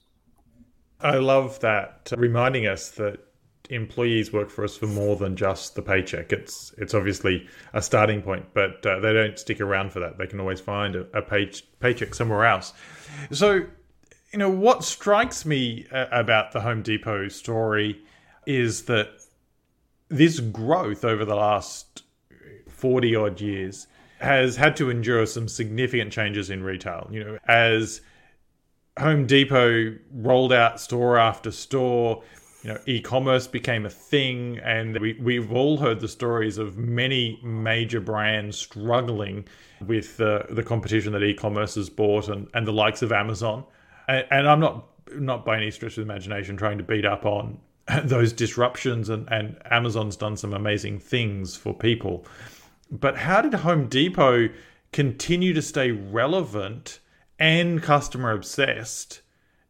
I 1.00 1.16
love 1.18 1.60
that 1.60 2.12
reminding 2.16 2.66
us 2.66 2.90
that 2.92 3.20
employees 3.68 4.32
work 4.32 4.48
for 4.48 4.64
us 4.64 4.76
for 4.76 4.86
more 4.86 5.16
than 5.16 5.36
just 5.36 5.74
the 5.74 5.82
paycheck. 5.82 6.32
It's 6.32 6.74
it's 6.78 6.94
obviously 6.94 7.46
a 7.72 7.82
starting 7.82 8.22
point 8.22 8.46
but 8.54 8.84
uh, 8.86 9.00
they 9.00 9.12
don't 9.12 9.38
stick 9.38 9.60
around 9.60 9.92
for 9.92 10.00
that. 10.00 10.18
They 10.18 10.26
can 10.26 10.40
always 10.40 10.60
find 10.60 10.96
a, 10.96 11.06
a 11.12 11.22
pay, 11.22 11.50
paycheck 11.80 12.14
somewhere 12.14 12.46
else. 12.46 12.72
So 13.32 13.66
you 14.32 14.38
know 14.38 14.50
what 14.50 14.84
strikes 14.84 15.44
me 15.44 15.86
uh, 15.92 16.06
about 16.10 16.52
the 16.52 16.60
home 16.60 16.82
depot 16.82 17.28
story 17.28 18.00
is 18.46 18.84
that 18.84 19.08
this 20.08 20.40
growth 20.40 21.04
over 21.04 21.24
the 21.24 21.34
last 21.34 22.04
40 22.68 23.16
odd 23.16 23.40
years 23.40 23.86
has 24.18 24.56
had 24.56 24.76
to 24.76 24.90
endure 24.90 25.26
some 25.26 25.48
significant 25.48 26.12
changes 26.12 26.50
in 26.50 26.62
retail. 26.62 27.08
You 27.10 27.24
know, 27.24 27.38
as 27.46 28.00
Home 28.98 29.26
Depot 29.26 29.96
rolled 30.12 30.52
out 30.52 30.80
store 30.80 31.18
after 31.18 31.50
store, 31.50 32.22
you 32.62 32.72
know, 32.72 32.80
e-commerce 32.86 33.46
became 33.46 33.86
a 33.86 33.90
thing, 33.90 34.58
and 34.58 34.98
we, 34.98 35.12
we've 35.20 35.52
all 35.52 35.76
heard 35.76 36.00
the 36.00 36.08
stories 36.08 36.58
of 36.58 36.76
many 36.76 37.38
major 37.42 38.00
brands 38.00 38.56
struggling 38.56 39.46
with 39.86 40.16
the, 40.16 40.46
the 40.50 40.62
competition 40.62 41.12
that 41.12 41.22
e-commerce 41.22 41.74
has 41.74 41.88
brought, 41.90 42.28
and, 42.28 42.48
and 42.54 42.66
the 42.66 42.72
likes 42.72 43.02
of 43.02 43.12
Amazon. 43.12 43.64
And, 44.08 44.26
and 44.30 44.48
I'm 44.48 44.60
not 44.60 44.86
not 45.14 45.44
by 45.44 45.56
any 45.56 45.70
stretch 45.70 45.98
of 45.98 46.02
imagination 46.02 46.56
trying 46.56 46.78
to 46.78 46.84
beat 46.84 47.04
up 47.04 47.24
on 47.24 47.58
those 48.04 48.32
disruptions, 48.32 49.08
and, 49.08 49.28
and 49.30 49.56
Amazon's 49.70 50.16
done 50.16 50.36
some 50.36 50.52
amazing 50.52 50.98
things 50.98 51.56
for 51.56 51.72
people. 51.72 52.26
But 52.90 53.16
how 53.18 53.40
did 53.40 53.54
Home 53.54 53.88
Depot 53.88 54.48
continue 54.92 55.52
to 55.52 55.62
stay 55.62 55.90
relevant 55.90 57.00
and 57.38 57.82
customer 57.82 58.32
obsessed 58.32 59.22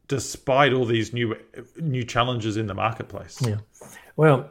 despite 0.09 0.73
all 0.73 0.85
these 0.85 1.13
new 1.13 1.37
new 1.81 2.05
challenges 2.05 2.57
in 2.57 2.67
the 2.67 2.75
marketplace? 2.75 3.41
Yeah. 3.41 3.59
Well, 4.17 4.51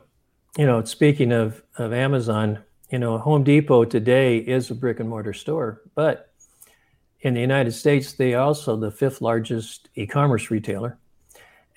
you 0.58 0.66
know, 0.66 0.84
speaking 0.84 1.32
of 1.32 1.64
of 1.78 1.94
Amazon, 1.94 2.60
you 2.90 3.00
know, 3.00 3.18
Home 3.18 3.44
Depot 3.44 3.86
today 3.86 4.38
is 4.38 4.70
a 4.72 4.76
brick 4.76 5.00
and 5.00 5.10
mortar 5.10 5.34
store, 5.34 5.82
but 5.96 6.32
in 7.22 7.34
the 7.34 7.42
United 7.42 7.72
States, 7.72 8.14
they 8.14 8.36
also 8.36 8.76
the 8.76 8.92
fifth 8.92 9.22
largest 9.22 9.90
e-commerce 9.96 10.52
retailer. 10.52 10.98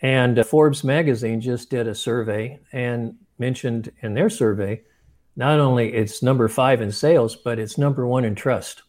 And 0.02 0.44
Forbes 0.46 0.84
magazine 0.84 1.40
just 1.40 1.70
did 1.70 1.88
a 1.88 1.94
survey 1.94 2.60
and 2.72 3.16
mentioned 3.38 3.90
in 4.02 4.14
their 4.14 4.30
survey 4.30 4.82
not 5.38 5.60
only 5.60 5.94
it's 5.94 6.20
number 6.20 6.48
five 6.48 6.80
in 6.80 6.90
sales, 6.90 7.36
but 7.36 7.60
it's 7.60 7.78
number 7.78 8.04
one 8.08 8.24
in 8.24 8.34
trust. 8.34 8.82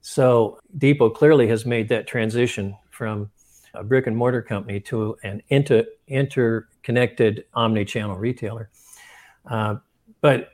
So 0.00 0.58
Depot 0.76 1.08
clearly 1.08 1.46
has 1.46 1.64
made 1.64 1.88
that 1.90 2.08
transition 2.08 2.76
from 2.90 3.30
a 3.74 3.84
brick 3.84 4.08
and 4.08 4.16
mortar 4.16 4.42
company 4.42 4.80
to 4.80 5.16
an 5.22 5.40
inter, 5.50 5.84
interconnected 6.08 7.44
omni-channel 7.54 8.16
retailer. 8.16 8.70
Uh, 9.48 9.76
but 10.20 10.48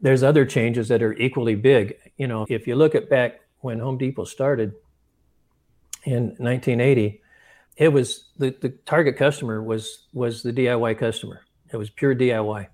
there's 0.00 0.22
other 0.22 0.46
changes 0.46 0.86
that 0.86 1.02
are 1.02 1.14
equally 1.14 1.56
big. 1.56 1.96
You 2.16 2.28
know, 2.28 2.46
if 2.48 2.68
you 2.68 2.76
look 2.76 2.94
at 2.94 3.10
back 3.10 3.40
when 3.58 3.80
Home 3.80 3.98
Depot 3.98 4.24
started 4.24 4.72
in 6.04 6.26
1980, 6.38 7.20
it 7.76 7.88
was 7.88 8.28
the, 8.38 8.54
the 8.60 8.68
target 8.86 9.16
customer 9.16 9.64
was 9.64 10.06
was 10.12 10.44
the 10.44 10.52
DIY 10.52 10.96
customer. 10.96 11.40
It 11.72 11.76
was 11.76 11.90
pure 11.90 12.14
DIY. 12.14 12.68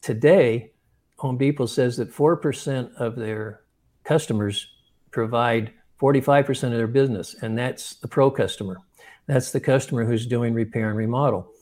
Today, 0.00 0.72
Home 1.18 1.36
Depot 1.36 1.66
says 1.66 1.96
that 1.96 2.12
4% 2.12 2.94
of 2.94 3.16
their 3.16 3.62
customers 4.04 4.68
provide 5.10 5.72
45% 6.00 6.64
of 6.64 6.72
their 6.72 6.86
business, 6.86 7.34
and 7.42 7.58
that's 7.58 7.96
the 7.96 8.08
pro 8.08 8.30
customer. 8.30 8.78
That's 9.26 9.50
the 9.50 9.60
customer 9.60 10.04
who's 10.04 10.26
doing 10.26 10.54
repair 10.54 10.88
and 10.88 10.96
remodel. 10.96 11.52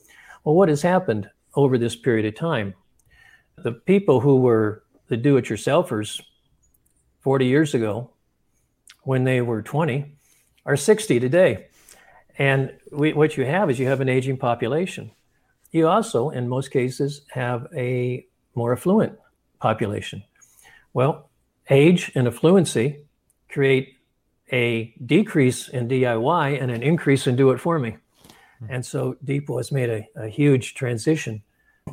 Well, 0.45 0.55
what 0.55 0.69
has 0.69 0.83
happened 0.83 1.31
over 1.55 1.79
this 1.79 1.97
period 1.97 2.27
of 2.27 2.35
time? 2.35 2.75
The 3.57 3.73
people 3.73 4.21
who 4.21 4.41
were 4.41 4.85
the 5.09 5.17
do 5.17 5.39
it 5.39 5.47
yourselfers 5.47 6.23
40 7.23 7.47
years 7.47 7.75
ago, 7.75 8.11
when 9.05 9.25
they 9.25 9.41
were 9.41 9.63
20, 9.63 10.13
are 10.67 10.77
60 10.77 11.19
today. 11.19 11.67
And 12.39 12.77
we, 12.93 13.15
what 13.15 13.39
you 13.39 13.47
have 13.47 13.71
is 13.71 13.79
you 13.79 13.87
have 13.87 14.03
an 14.03 14.09
aging 14.11 14.37
population. 14.37 15.13
You 15.71 15.89
also, 15.89 16.29
in 16.29 16.47
most 16.47 16.71
cases, 16.71 17.23
have 17.31 17.67
a 17.75 18.27
more 18.55 18.73
affluent 18.73 19.19
population? 19.61 20.23
Well, 20.93 21.29
age 21.71 22.13
and 22.15 22.27
affluency 22.27 23.05
create 23.49 23.97
a 24.53 24.95
decrease 25.05 25.69
in 25.69 25.89
DIY 25.89 26.63
and 26.63 26.71
an 26.71 26.83
increase 26.83 27.27
in 27.27 27.37
do 27.37 27.51
it 27.51 27.61
for 27.61 27.79
me. 27.79 27.97
Hmm. 28.61 28.67
And 28.71 28.87
so 28.87 29.17
Depot 29.25 29.59
has 29.59 29.73
made 29.73 29.91
a, 29.91 30.09
a 30.17 30.29
huge 30.29 30.75
transition 30.75 31.43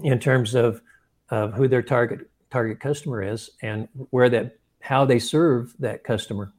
in 0.03 0.19
terms 0.19 0.55
of, 0.55 0.81
of 1.29 1.53
who 1.53 1.67
their 1.67 1.81
target 1.81 2.29
target 2.51 2.79
customer 2.79 3.23
is 3.23 3.49
and 3.63 3.87
where 4.11 4.29
that 4.29 4.57
how 4.79 5.05
they 5.05 5.17
serve 5.17 5.73
that 5.79 6.03
customer. 6.03 6.53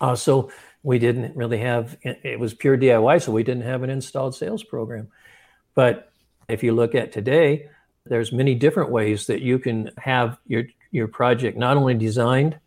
Also, 0.00 0.50
we 0.82 0.98
didn't 0.98 1.34
really 1.36 1.58
have 1.58 1.96
it 2.02 2.38
was 2.38 2.52
pure 2.52 2.76
DIY, 2.76 3.22
so 3.22 3.32
we 3.32 3.42
didn't 3.42 3.62
have 3.62 3.82
an 3.82 3.90
installed 3.90 4.34
sales 4.34 4.62
program. 4.62 5.08
But 5.74 6.12
if 6.48 6.62
you 6.62 6.72
look 6.72 6.94
at 6.94 7.12
today, 7.12 7.68
there's 8.06 8.32
many 8.32 8.54
different 8.54 8.90
ways 8.90 9.26
that 9.26 9.42
you 9.42 9.58
can 9.58 9.90
have 9.98 10.38
your 10.46 10.64
your 10.90 11.08
project 11.08 11.56
not 11.56 11.76
only 11.76 11.94
designed 11.94 12.58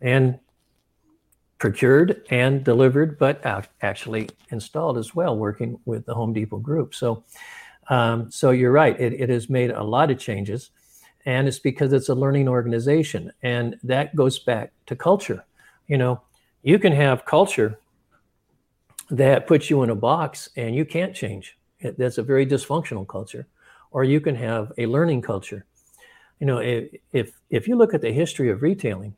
and 0.00 0.38
procured 1.58 2.26
and 2.28 2.64
delivered, 2.64 3.18
but 3.18 3.40
actually 3.80 4.28
installed 4.50 4.98
as 4.98 5.14
well, 5.14 5.36
working 5.36 5.78
with 5.84 6.04
the 6.04 6.14
Home 6.14 6.32
Depot 6.32 6.58
group. 6.58 6.92
So, 6.92 7.22
um, 7.88 8.30
so 8.32 8.50
you're 8.50 8.72
right. 8.72 9.00
It, 9.00 9.12
it 9.12 9.28
has 9.28 9.48
made 9.48 9.70
a 9.70 9.82
lot 9.82 10.10
of 10.10 10.18
changes, 10.18 10.70
and 11.24 11.46
it's 11.46 11.60
because 11.60 11.92
it's 11.92 12.08
a 12.08 12.14
learning 12.14 12.48
organization, 12.48 13.32
and 13.42 13.78
that 13.84 14.16
goes 14.16 14.40
back 14.40 14.72
to 14.86 14.96
culture. 14.96 15.44
You 15.86 15.98
know, 15.98 16.20
you 16.62 16.80
can 16.80 16.92
have 16.92 17.24
culture 17.24 17.78
that 19.10 19.46
puts 19.46 19.70
you 19.70 19.82
in 19.84 19.90
a 19.90 19.94
box, 19.94 20.48
and 20.56 20.74
you 20.74 20.84
can't 20.84 21.14
change. 21.14 21.56
It, 21.78 21.96
that's 21.96 22.18
a 22.18 22.22
very 22.22 22.44
dysfunctional 22.44 23.06
culture 23.06 23.46
or 23.92 24.04
you 24.04 24.20
can 24.20 24.34
have 24.34 24.72
a 24.78 24.86
learning 24.86 25.22
culture. 25.22 25.64
You 26.40 26.46
know, 26.46 26.58
if 26.58 27.32
if 27.50 27.68
you 27.68 27.76
look 27.76 27.94
at 27.94 28.00
the 28.00 28.12
history 28.12 28.50
of 28.50 28.62
retailing, 28.62 29.14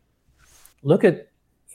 look 0.83 1.05
at 1.05 1.29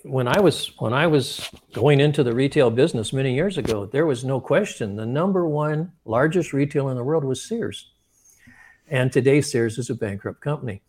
when 0.04 0.28
I 0.28 0.40
was 0.40 0.72
when 0.80 0.94
I 0.94 1.08
was 1.08 1.50
going 1.74 2.00
into 2.00 2.24
the 2.24 2.34
retail 2.34 2.70
business 2.70 3.12
many 3.12 3.34
years 3.34 3.58
ago, 3.58 3.86
there 3.86 4.06
was 4.06 4.24
no 4.24 4.40
question 4.40 4.96
the 4.96 5.06
number 5.06 5.48
one 5.48 5.92
largest 6.06 6.54
retailer 6.54 6.92
in 6.92 6.98
the 6.98 7.04
world 7.04 7.24
was 7.24 7.44
Sears. 7.44 7.90
And 8.88 9.12
today 9.12 9.42
Sears 9.42 9.78
is 9.78 9.90
a 9.90 9.96
bankrupt 9.96 10.42
company. 10.42 10.82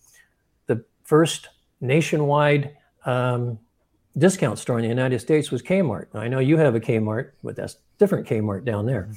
The 0.67 0.85
first 1.05 1.49
nationwide 1.81 2.77
um, 3.05 3.59
discount 4.17 4.59
store 4.59 4.79
in 4.79 4.83
the 4.83 4.89
United 4.89 5.21
States 5.21 5.51
was 5.51 5.63
Kmart. 5.63 6.07
Now, 6.15 6.21
I 6.21 6.29
know 6.29 6.39
you 6.39 6.57
have 6.57 6.75
a 6.75 6.81
Kmart, 6.81 7.33
but 7.43 7.57
that's 7.57 7.77
different 7.99 8.27
Kmart 8.27 8.65
down 8.65 8.87
there. 8.87 9.11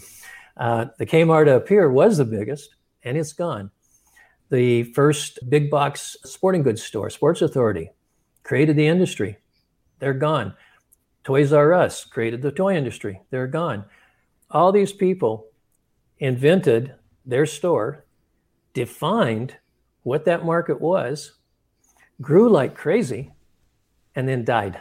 Uh, 0.55 0.85
the 0.97 1.05
Kmart 1.05 1.47
up 1.47 1.67
here 1.67 1.89
was 1.89 2.17
the 2.17 2.25
biggest, 2.25 2.75
and 3.03 3.17
it's 3.17 3.33
gone. 3.33 3.71
The 4.49 4.83
first 4.83 5.39
big 5.49 5.69
box 5.69 6.15
sporting 6.23 6.63
goods 6.63 6.83
store, 6.83 7.09
Sports 7.09 7.41
Authority, 7.41 7.89
created 8.43 8.75
the 8.75 8.87
industry. 8.87 9.37
They're 9.99 10.13
gone. 10.13 10.53
Toys 11.23 11.53
R 11.53 11.73
Us 11.73 12.03
created 12.05 12.41
the 12.41 12.51
toy 12.51 12.75
industry. 12.75 13.21
They're 13.29 13.47
gone. 13.47 13.85
All 14.51 14.71
these 14.71 14.93
people 14.93 15.47
invented 16.19 16.93
their 17.25 17.45
store, 17.45 18.05
defined 18.73 19.55
what 20.03 20.25
that 20.25 20.45
market 20.45 20.81
was, 20.81 21.33
grew 22.21 22.49
like 22.49 22.75
crazy, 22.75 23.31
and 24.15 24.27
then 24.27 24.43
died. 24.43 24.79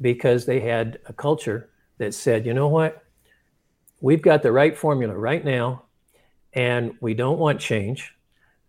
because 0.00 0.46
they 0.46 0.60
had 0.60 0.98
a 1.06 1.12
culture 1.12 1.70
that 1.98 2.14
said, 2.14 2.46
you 2.46 2.54
know 2.54 2.68
what? 2.68 3.02
We've 4.00 4.22
got 4.22 4.42
the 4.42 4.52
right 4.52 4.76
formula 4.76 5.16
right 5.16 5.44
now, 5.44 5.84
and 6.56 6.94
we 7.00 7.14
don't 7.14 7.38
want 7.38 7.60
change. 7.60 8.12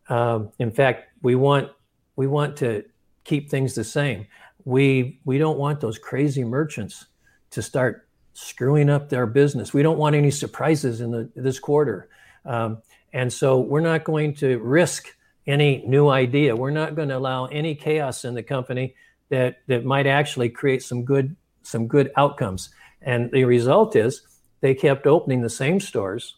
Um, 0.10 0.52
in 0.60 0.72
fact, 0.72 1.06
we 1.24 1.34
want 1.36 1.72
we 2.16 2.28
want 2.28 2.58
to 2.58 2.84
keep 3.24 3.50
things 3.50 3.74
the 3.74 3.84
same. 3.84 4.28
We 4.66 5.20
we 5.26 5.38
don't 5.38 5.58
want 5.58 5.80
those 5.80 5.98
crazy 5.98 6.44
merchants 6.44 7.06
to 7.52 7.62
start 7.62 8.08
screwing 8.34 8.90
up 8.90 9.10
their 9.10 9.26
business. 9.26 9.74
We 9.74 9.82
don't 9.82 9.98
want 9.98 10.16
any 10.16 10.30
surprises 10.30 11.02
in 11.02 11.12
the 11.12 11.30
this 11.36 11.60
quarter, 11.60 12.10
um, 12.46 12.82
and 13.14 13.32
so 13.32 13.60
we're 13.60 13.80
not 13.80 14.04
going 14.04 14.36
to 14.36 14.60
risk 14.60 15.08
any 15.48 15.84
new 15.88 16.10
idea. 16.10 16.56
We're 16.56 16.72
not 16.72 16.96
going 16.96 17.10
to 17.10 17.18
allow 17.18 17.46
any 17.46 17.74
chaos 17.74 18.26
in 18.26 18.34
the 18.36 18.44
company 18.44 18.96
that 19.30 19.60
that 19.68 19.86
might 19.86 20.08
actually 20.08 20.50
create 20.50 20.84
some 20.84 21.06
good 21.06 21.36
some 21.64 21.88
good 21.88 22.12
outcomes. 22.18 22.70
And 23.02 23.32
the 23.32 23.46
result 23.46 23.96
is 23.96 24.22
they 24.60 24.74
kept 24.74 25.06
opening 25.06 25.42
the 25.42 25.50
same 25.50 25.80
stores 25.80 26.37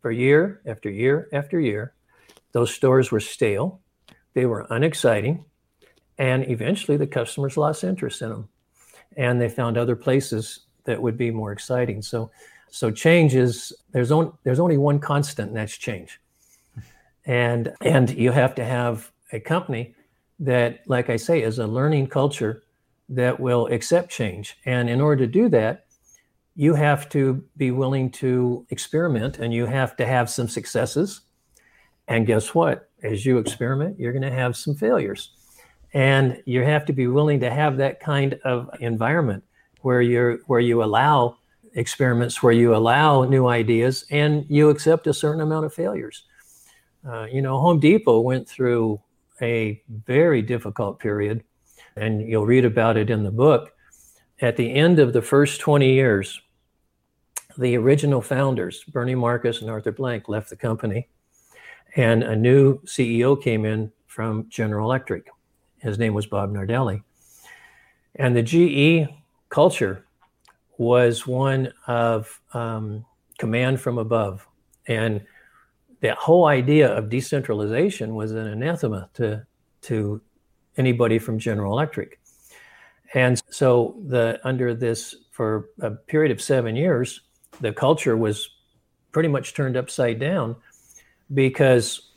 for 0.00 0.10
year 0.10 0.60
after 0.66 0.90
year 0.90 1.28
after 1.32 1.60
year. 1.60 1.94
Those 2.52 2.74
stores 2.74 3.10
were 3.10 3.20
stale, 3.20 3.80
they 4.34 4.46
were 4.46 4.66
unexciting, 4.70 5.44
and 6.18 6.48
eventually 6.50 6.96
the 6.96 7.06
customers 7.06 7.56
lost 7.56 7.84
interest 7.84 8.22
in 8.22 8.30
them. 8.30 8.48
And 9.16 9.40
they 9.40 9.48
found 9.48 9.76
other 9.76 9.96
places 9.96 10.60
that 10.84 11.00
would 11.00 11.16
be 11.16 11.30
more 11.30 11.52
exciting. 11.52 12.02
So 12.02 12.30
so 12.70 12.90
change 12.90 13.34
is 13.34 13.72
there's 13.92 14.12
only 14.12 14.32
there's 14.44 14.60
only 14.60 14.78
one 14.78 15.00
constant 15.00 15.48
and 15.48 15.56
that's 15.56 15.76
change. 15.76 16.20
And 17.24 17.72
and 17.82 18.10
you 18.10 18.32
have 18.32 18.54
to 18.56 18.64
have 18.64 19.10
a 19.32 19.40
company 19.40 19.94
that, 20.40 20.80
like 20.86 21.10
I 21.10 21.16
say, 21.16 21.42
is 21.42 21.58
a 21.58 21.66
learning 21.66 22.08
culture 22.08 22.62
that 23.10 23.38
will 23.40 23.66
accept 23.66 24.10
change. 24.10 24.56
And 24.64 24.88
in 24.88 25.00
order 25.00 25.26
to 25.26 25.32
do 25.32 25.48
that, 25.50 25.86
you 26.54 26.74
have 26.74 27.08
to 27.10 27.44
be 27.56 27.70
willing 27.70 28.10
to 28.10 28.66
experiment 28.70 29.38
and 29.38 29.52
you 29.52 29.66
have 29.66 29.96
to 29.96 30.06
have 30.06 30.28
some 30.28 30.48
successes. 30.48 31.22
And 32.08 32.26
guess 32.26 32.54
what? 32.54 32.90
As 33.02 33.24
you 33.24 33.38
experiment, 33.38 33.98
you're 33.98 34.12
going 34.12 34.22
to 34.22 34.30
have 34.30 34.56
some 34.56 34.74
failures. 34.74 35.32
And 35.94 36.42
you 36.46 36.62
have 36.62 36.84
to 36.86 36.92
be 36.92 37.06
willing 37.06 37.40
to 37.40 37.50
have 37.50 37.76
that 37.78 38.00
kind 38.00 38.38
of 38.44 38.68
environment 38.80 39.44
where 39.82 40.02
you're 40.02 40.38
where 40.46 40.60
you 40.60 40.82
allow 40.84 41.36
experiments, 41.74 42.42
where 42.42 42.52
you 42.52 42.74
allow 42.74 43.24
new 43.24 43.46
ideas, 43.48 44.04
and 44.10 44.44
you 44.48 44.68
accept 44.70 45.06
a 45.06 45.14
certain 45.14 45.40
amount 45.40 45.66
of 45.66 45.74
failures. 45.74 46.24
Uh, 47.08 47.26
you 47.30 47.42
know, 47.42 47.58
Home 47.58 47.80
Depot 47.80 48.20
went 48.20 48.48
through 48.48 49.00
a 49.40 49.82
very 49.88 50.42
difficult 50.42 51.00
period, 51.00 51.42
and 51.96 52.20
you'll 52.28 52.46
read 52.46 52.64
about 52.64 52.96
it 52.96 53.10
in 53.10 53.24
the 53.24 53.30
book. 53.30 53.72
At 54.40 54.56
the 54.56 54.72
end 54.72 54.98
of 54.98 55.12
the 55.12 55.20
first 55.20 55.60
20 55.60 55.92
years, 55.92 56.40
the 57.58 57.76
original 57.76 58.22
founders, 58.22 58.84
Bernie 58.84 59.14
Marcus 59.14 59.60
and 59.60 59.70
Arthur 59.70 59.92
Blank, 59.92 60.28
left 60.28 60.48
the 60.48 60.56
company, 60.56 61.08
and 61.96 62.22
a 62.22 62.34
new 62.34 62.80
CEO 62.82 63.40
came 63.40 63.64
in 63.64 63.92
from 64.06 64.48
General 64.48 64.86
Electric. 64.86 65.28
His 65.78 65.98
name 65.98 66.14
was 66.14 66.26
Bob 66.26 66.52
Nardelli. 66.52 67.02
And 68.14 68.34
the 68.34 68.42
GE 68.42 69.08
culture 69.50 70.06
was 70.78 71.26
one 71.26 71.72
of 71.86 72.40
um, 72.54 73.04
command 73.38 73.80
from 73.80 73.98
above. 73.98 74.46
And 74.86 75.20
that 76.00 76.16
whole 76.16 76.46
idea 76.46 76.90
of 76.96 77.10
decentralization 77.10 78.14
was 78.14 78.32
an 78.32 78.46
anathema 78.46 79.10
to 79.14 79.44
to 79.82 80.20
anybody 80.76 81.18
from 81.18 81.38
General 81.38 81.72
Electric. 81.72 82.19
And 83.14 83.40
so 83.50 83.96
the 84.06 84.40
under 84.44 84.74
this 84.74 85.14
for 85.30 85.68
a 85.80 85.90
period 85.90 86.32
of 86.32 86.40
7 86.40 86.76
years 86.76 87.20
the 87.60 87.72
culture 87.72 88.16
was 88.16 88.48
pretty 89.12 89.28
much 89.28 89.54
turned 89.54 89.76
upside 89.76 90.18
down 90.18 90.56
because 91.34 92.12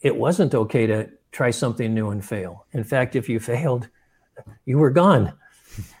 it 0.00 0.16
wasn't 0.16 0.54
okay 0.54 0.86
to 0.86 1.08
try 1.30 1.50
something 1.50 1.94
new 1.94 2.10
and 2.10 2.24
fail. 2.24 2.66
In 2.72 2.82
fact, 2.82 3.14
if 3.14 3.28
you 3.28 3.38
failed, 3.54 3.88
you 4.64 4.78
were 4.78 4.90
gone. 4.90 5.32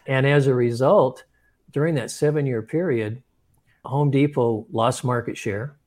And 0.06 0.26
as 0.26 0.46
a 0.46 0.54
result, 0.54 1.24
during 1.70 1.94
that 1.96 2.08
7-year 2.08 2.62
period, 2.62 3.22
Home 3.84 4.10
Depot 4.10 4.66
lost 4.72 5.04
market 5.04 5.36
share 5.36 5.78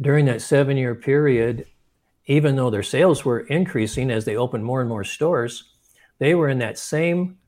during 0.00 0.26
that 0.26 0.42
seven 0.42 0.76
year 0.76 0.94
period, 0.94 1.66
even 2.26 2.56
though 2.56 2.70
their 2.70 2.82
sales 2.82 3.24
were 3.24 3.40
increasing 3.40 4.10
as 4.10 4.24
they 4.24 4.36
opened 4.36 4.64
more 4.64 4.80
and 4.80 4.88
more 4.88 5.04
stores, 5.04 5.64
they 6.18 6.34
were 6.34 6.48
in 6.48 6.58
that 6.58 6.78
same 6.78 7.38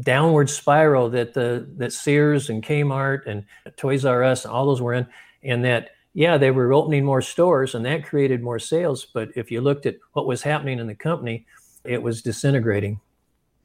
downward 0.00 0.50
spiral 0.50 1.10
that 1.10 1.34
the 1.34 1.68
that 1.76 1.92
Sears 1.92 2.50
and 2.50 2.62
Kmart 2.62 3.26
and 3.26 3.44
Toys 3.76 4.04
R 4.04 4.22
Us 4.22 4.46
all 4.46 4.66
those 4.66 4.82
were 4.82 4.94
in, 4.94 5.06
and 5.42 5.64
that 5.64 5.90
yeah 6.14 6.36
they 6.36 6.50
were 6.50 6.72
opening 6.72 7.04
more 7.04 7.22
stores 7.22 7.74
and 7.74 7.84
that 7.84 8.04
created 8.04 8.42
more 8.42 8.58
sales, 8.58 9.06
but 9.06 9.30
if 9.36 9.50
you 9.50 9.60
looked 9.60 9.86
at 9.86 9.96
what 10.12 10.26
was 10.26 10.42
happening 10.42 10.78
in 10.78 10.86
the 10.86 10.94
company, 10.94 11.46
it 11.84 12.02
was 12.02 12.22
disintegrating, 12.22 13.00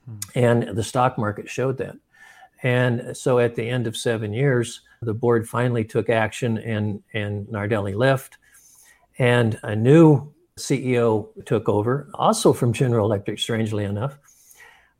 hmm. 0.05 0.17
and 0.35 0.63
the 0.77 0.83
stock 0.83 1.17
market 1.17 1.49
showed 1.49 1.77
that, 1.77 1.95
and 2.63 3.15
so 3.15 3.39
at 3.39 3.55
the 3.55 3.69
end 3.69 3.87
of 3.87 3.95
seven 3.95 4.33
years, 4.33 4.81
the 5.01 5.13
board 5.13 5.47
finally 5.47 5.83
took 5.83 6.09
action 6.09 6.57
and, 6.57 7.01
and 7.13 7.45
Nardelli 7.47 7.95
left. 7.95 8.37
And 9.19 9.59
a 9.63 9.75
new 9.75 10.33
CEO 10.57 11.27
took 11.45 11.69
over, 11.69 12.09
also 12.15 12.53
from 12.53 12.73
General 12.73 13.05
Electric, 13.05 13.39
strangely 13.39 13.85
enough, 13.85 14.17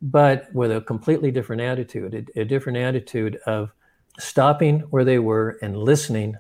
but 0.06 0.54
with 0.54 0.72
a 0.72 0.82
completely 0.82 1.32
different 1.32 1.64
attitude, 1.64 2.30
a, 2.36 2.42
a 2.42 2.46
different 2.46 2.78
attitude 2.78 3.40
of 3.48 3.72
stopping 4.20 4.82
where 4.92 5.04
they 5.04 5.18
were 5.18 5.58
and 5.64 5.76
listening 5.76 6.36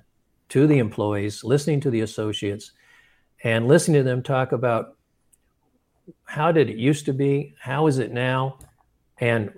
to 0.49 0.67
the 0.67 0.77
employees, 0.77 1.43
listening 1.43 1.79
to 1.81 1.89
the 1.89 2.01
associates, 2.01 2.73
and 3.43 3.67
listening 3.67 3.97
to 3.97 4.03
them 4.03 4.21
talk 4.21 4.51
about 4.51 4.97
how 6.25 6.51
did 6.51 6.69
it 6.69 6.77
used 6.77 7.05
to 7.07 7.13
be, 7.13 7.55
how 7.59 7.87
is 7.87 7.97
it 7.97 8.11
now, 8.11 8.59
and 9.17 9.51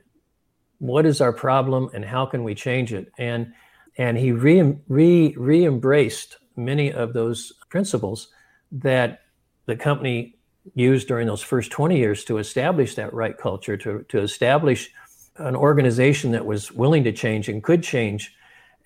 what 0.80 1.06
is 1.06 1.20
our 1.20 1.34
problem, 1.34 1.90
and 1.94 2.06
how 2.06 2.26
can 2.26 2.46
we 2.46 2.56
change 2.56 2.94
it. 2.94 3.12
And 3.18 3.52
and 3.98 4.18
he 4.18 4.32
re, 4.32 4.76
re, 4.88 5.34
re-embraced 5.36 6.38
many 6.56 6.94
of 6.94 7.14
those 7.14 7.52
principles 7.70 8.30
that 8.72 9.22
the 9.66 9.76
company 9.76 10.37
used 10.76 11.08
during 11.08 11.28
those 11.28 11.42
first 11.42 11.72
20 11.72 11.98
years 11.98 12.24
to 12.26 12.38
establish 12.38 12.96
that 12.96 13.14
right 13.14 13.38
culture, 13.38 13.78
to, 13.78 14.04
to 14.10 14.20
establish 14.20 14.90
an 15.38 15.56
organization 15.56 16.32
that 16.32 16.46
was 16.46 16.72
willing 16.72 17.04
to 17.04 17.12
change 17.12 17.50
and 17.50 17.64
could 17.64 17.84
change. 17.84 18.34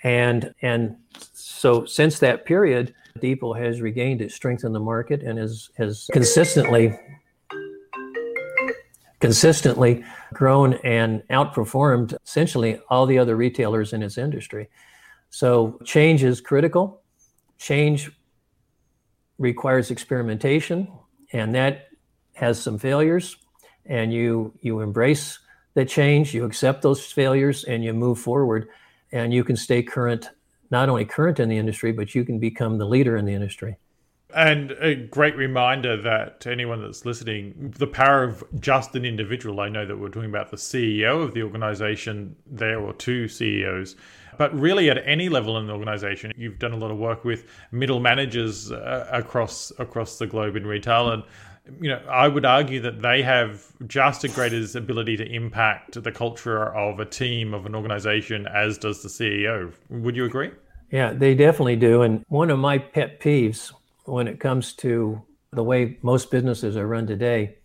And, 0.03 0.53
and 0.61 0.97
so 1.33 1.85
since 1.85 2.19
that 2.19 2.45
period, 2.45 2.93
Depot 3.19 3.53
has 3.53 3.81
regained 3.81 4.21
its 4.21 4.35
strength 4.35 4.63
in 4.63 4.73
the 4.73 4.79
market 4.79 5.21
and 5.21 5.37
has, 5.37 5.69
has 5.77 6.09
consistently 6.11 6.97
consistently 9.21 10.03
grown 10.33 10.73
and 10.83 11.21
outperformed 11.29 12.17
essentially 12.25 12.81
all 12.89 13.05
the 13.05 13.19
other 13.19 13.35
retailers 13.37 13.93
in 13.93 14.01
its 14.01 14.17
industry. 14.17 14.67
So 15.29 15.79
change 15.85 16.23
is 16.23 16.41
critical. 16.41 17.01
Change 17.57 18.11
requires 19.37 19.91
experimentation, 19.91 20.91
and 21.33 21.55
that 21.55 21.89
has 22.33 22.61
some 22.61 22.77
failures. 22.77 23.37
And 23.85 24.13
you 24.13 24.53
you 24.61 24.81
embrace 24.81 25.39
the 25.73 25.85
change, 25.85 26.33
you 26.33 26.45
accept 26.45 26.81
those 26.81 27.05
failures, 27.05 27.63
and 27.63 27.83
you 27.83 27.93
move 27.93 28.19
forward. 28.19 28.67
And 29.11 29.33
you 29.33 29.43
can 29.43 29.55
stay 29.55 29.83
current, 29.83 30.29
not 30.69 30.87
only 30.89 31.05
current 31.05 31.39
in 31.39 31.49
the 31.49 31.57
industry, 31.57 31.91
but 31.91 32.15
you 32.15 32.23
can 32.23 32.39
become 32.39 32.77
the 32.77 32.85
leader 32.85 33.17
in 33.17 33.25
the 33.25 33.33
industry. 33.33 33.77
And 34.33 34.71
a 34.79 34.95
great 34.95 35.35
reminder 35.35 35.97
that 36.01 36.39
to 36.41 36.51
anyone 36.51 36.81
that's 36.81 37.05
listening, 37.05 37.73
the 37.77 37.87
power 37.87 38.23
of 38.23 38.43
just 38.59 38.95
an 38.95 39.03
individual. 39.03 39.59
I 39.59 39.67
know 39.67 39.85
that 39.85 39.97
we're 39.97 40.09
talking 40.09 40.29
about 40.29 40.51
the 40.51 40.57
CEO 40.57 41.21
of 41.21 41.33
the 41.33 41.43
organization 41.43 42.35
there, 42.45 42.79
or 42.79 42.93
two 42.93 43.27
CEOs, 43.27 43.95
but 44.41 44.59
really 44.59 44.89
at 44.89 44.97
any 45.05 45.29
level 45.29 45.59
in 45.59 45.67
the 45.67 45.71
organization. 45.71 46.31
You've 46.35 46.57
done 46.57 46.71
a 46.71 46.75
lot 46.75 46.89
of 46.89 46.97
work 46.97 47.23
with 47.23 47.45
middle 47.71 47.99
managers 47.99 48.71
uh, 48.71 49.07
across 49.11 49.71
across 49.77 50.17
the 50.17 50.25
globe 50.25 50.55
in 50.55 50.65
retail, 50.65 51.11
and 51.11 51.21
you 51.79 51.89
know 51.89 52.01
I 52.09 52.27
would 52.27 52.43
argue 52.43 52.81
that 52.81 53.03
they 53.03 53.21
have 53.21 53.67
just 53.85 54.25
as 54.25 54.33
great 54.33 54.51
as 54.51 54.75
ability 54.75 55.15
to 55.17 55.31
impact 55.31 56.01
the 56.01 56.11
culture 56.11 56.75
of 56.75 56.99
a 56.99 57.05
team 57.05 57.53
of 57.53 57.67
an 57.67 57.75
organization 57.75 58.47
as 58.47 58.79
does 58.79 59.03
the 59.03 59.09
CEO. 59.09 59.71
Would 59.91 60.15
you 60.15 60.25
agree? 60.25 60.49
Yeah, 60.89 61.13
they 61.13 61.35
definitely 61.35 61.75
do. 61.75 62.01
And 62.01 62.25
one 62.27 62.49
of 62.49 62.57
my 62.57 62.79
pet 62.79 63.19
peeves 63.21 63.71
when 64.05 64.27
it 64.27 64.39
comes 64.39 64.73
to 64.77 65.21
the 65.51 65.63
way 65.63 65.99
most 66.01 66.31
businesses 66.31 66.75
are 66.77 66.87
run 66.87 67.05
today 67.05 67.57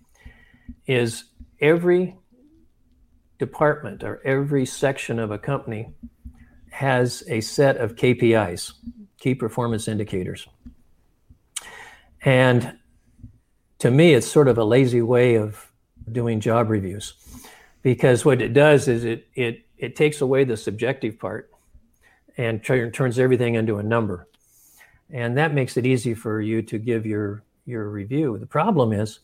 is 0.86 1.24
every 1.58 2.18
department 3.38 4.04
or 4.04 4.20
every 4.26 4.66
section 4.66 5.18
of 5.18 5.30
a 5.30 5.38
company 5.38 5.94
has 6.76 7.24
a 7.28 7.40
set 7.40 7.78
of 7.78 7.94
KPIs, 7.94 8.74
key 9.18 9.34
performance 9.34 9.88
indicators. 9.88 10.46
And 12.22 12.76
to 13.78 13.90
me, 13.90 14.12
it's 14.12 14.26
sort 14.26 14.46
of 14.46 14.58
a 14.58 14.64
lazy 14.64 15.00
way 15.00 15.36
of 15.36 15.72
doing 16.12 16.38
job 16.38 16.68
reviews 16.68 17.14
because 17.80 18.26
what 18.26 18.42
it 18.42 18.52
does 18.52 18.88
is 18.88 19.04
it 19.04 19.26
it 19.34 19.64
it 19.78 19.96
takes 19.96 20.20
away 20.20 20.44
the 20.44 20.54
subjective 20.54 21.18
part 21.18 21.50
and 22.36 22.62
turns 22.62 23.18
everything 23.18 23.54
into 23.54 23.78
a 23.78 23.82
number. 23.82 24.28
And 25.10 25.38
that 25.38 25.54
makes 25.54 25.78
it 25.78 25.86
easy 25.86 26.12
for 26.12 26.42
you 26.42 26.60
to 26.60 26.78
give 26.78 27.06
your 27.06 27.42
your 27.64 27.88
review. 27.88 28.36
The 28.36 28.46
problem 28.46 28.92
is 28.92 29.20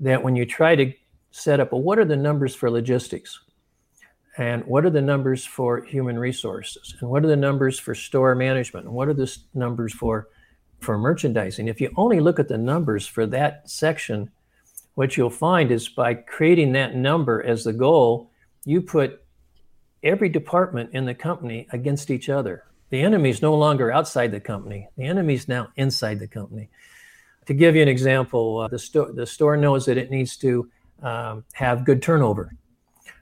that 0.00 0.20
when 0.20 0.34
you 0.34 0.44
try 0.44 0.74
to 0.74 0.92
set 1.30 1.60
up 1.60 1.70
well 1.70 1.80
what 1.80 2.00
are 2.00 2.04
the 2.04 2.16
numbers 2.16 2.56
for 2.56 2.68
logistics 2.68 3.38
and 4.38 4.64
what 4.64 4.84
are 4.84 4.90
the 4.90 5.02
numbers 5.02 5.44
for 5.44 5.84
human 5.84 6.18
resources? 6.18 6.94
And 7.00 7.10
what 7.10 7.24
are 7.24 7.28
the 7.28 7.36
numbers 7.36 7.78
for 7.78 7.94
store 7.94 8.34
management? 8.34 8.86
And 8.86 8.94
what 8.94 9.08
are 9.08 9.14
the 9.14 9.34
numbers 9.54 9.92
for 9.92 10.28
for 10.80 10.98
merchandising? 10.98 11.68
If 11.68 11.80
you 11.80 11.92
only 11.96 12.18
look 12.20 12.38
at 12.38 12.48
the 12.48 12.58
numbers 12.58 13.06
for 13.06 13.26
that 13.26 13.68
section 13.70 14.30
what 14.94 15.16
you'll 15.16 15.30
find 15.30 15.70
is 15.70 15.88
by 15.88 16.14
creating 16.14 16.72
that 16.72 16.94
number 16.94 17.42
as 17.42 17.64
the 17.64 17.72
goal 17.72 18.30
you 18.64 18.80
put 18.80 19.24
every 20.02 20.28
department 20.28 20.90
in 20.92 21.04
the 21.04 21.14
company 21.14 21.66
against 21.72 22.10
each 22.10 22.28
other. 22.28 22.64
The 22.90 23.00
enemy 23.00 23.30
is 23.30 23.40
no 23.40 23.54
longer 23.54 23.90
outside 23.90 24.32
the 24.32 24.40
company. 24.40 24.86
The 24.96 25.04
enemy 25.04 25.34
is 25.34 25.48
now 25.48 25.68
inside 25.76 26.18
the 26.18 26.28
company. 26.28 26.68
To 27.46 27.54
give 27.54 27.74
you 27.74 27.82
an 27.82 27.88
example 27.88 28.58
uh, 28.58 28.68
the, 28.68 28.78
store 28.78 29.12
the 29.12 29.26
store 29.26 29.56
knows 29.56 29.86
that 29.86 29.96
it 29.96 30.10
needs 30.10 30.36
to 30.38 30.70
um, 31.02 31.44
have 31.54 31.84
good 31.84 32.02
turnover 32.02 32.54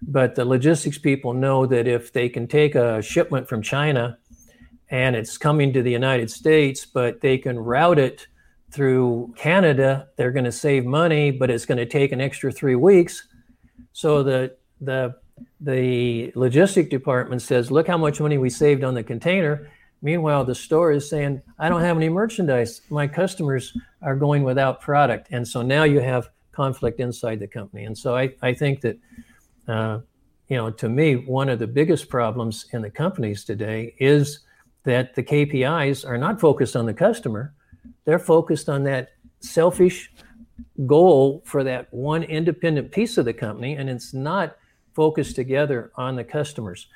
but 0.03 0.35
the 0.35 0.45
logistics 0.45 0.99
people 0.99 1.33
know 1.35 1.67
that 1.67 1.87
if 1.87 2.13
they 2.13 2.29
can 2.29 2.47
take 2.47 2.75
a 2.75 3.03
shipment 3.03 3.49
from 3.49 3.63
China 3.63 4.19
and 4.91 5.15
it's 5.15 5.39
coming 5.39 5.73
to 5.73 5.83
the 5.83 5.91
United 5.91 6.31
States, 6.31 6.87
but 6.87 7.21
they 7.21 7.39
can 7.39 7.59
route 7.59 7.99
it 7.99 8.27
through 8.71 9.33
Canada, 9.37 10.09
they're 10.17 10.31
going 10.31 10.45
to 10.45 10.53
save 10.53 10.85
money, 10.85 11.31
but 11.31 11.51
it's 11.51 11.67
going 11.67 11.79
to 11.79 11.87
take 11.87 12.13
an 12.13 12.21
extra 12.21 12.51
three 12.51 12.77
weeks. 12.77 13.27
So 13.93 14.23
the 14.23 14.57
the 14.81 15.17
the 15.61 16.33
logistic 16.35 16.91
department 16.91 17.43
says, 17.43 17.71
"Look 17.71 17.87
how 17.87 17.99
much 17.99 18.21
money 18.21 18.39
we 18.39 18.51
saved 18.51 18.85
on 18.85 18.95
the 18.95 19.03
container." 19.03 19.69
Meanwhile, 20.03 20.45
the 20.45 20.55
store 20.55 20.93
is 20.93 21.09
saying, 21.09 21.43
"I 21.59 21.69
don't 21.69 21.83
have 21.83 21.97
any 21.97 22.09
merchandise. 22.09 22.81
My 22.91 23.07
customers 23.07 23.77
are 24.03 24.17
going 24.17 24.45
without 24.45 24.81
product," 24.81 25.29
and 25.31 25.47
so 25.47 25.63
now 25.63 25.85
you 25.85 26.01
have 26.01 26.31
conflict 26.53 27.01
inside 27.01 27.41
the 27.41 27.49
company. 27.49 27.85
And 27.85 27.97
so 27.97 28.17
I, 28.17 28.35
I 28.43 28.55
think 28.55 28.81
that 28.83 28.99
uh, 29.71 30.01
you 30.49 30.57
know, 30.57 30.71
to 30.71 30.89
me, 30.89 31.15
one 31.15 31.49
of 31.49 31.59
the 31.59 31.67
biggest 31.67 32.09
problems 32.09 32.67
in 32.73 32.83
the 32.83 32.91
companies 32.91 33.45
today 33.45 33.95
is 33.99 34.41
that 34.83 35.15
the 35.15 35.23
KPIs 35.23 36.07
are 36.09 36.19
not 36.19 36.41
focused 36.41 36.75
on 36.75 36.87
the 36.87 36.95
customer; 36.95 37.55
they're 38.05 38.19
focused 38.19 38.69
on 38.69 38.83
that 38.85 39.11
selfish 39.41 40.13
goal 40.87 41.43
for 41.47 41.65
that 41.65 41.93
one 41.93 42.23
independent 42.25 42.91
piece 42.91 43.17
of 43.17 43.25
the 43.25 43.33
company, 43.33 43.77
and 43.77 43.89
it's 43.89 44.13
not 44.13 44.57
focused 44.95 45.37
together 45.37 45.93
on 45.95 46.17
the 46.17 46.25
customers. 46.25 46.89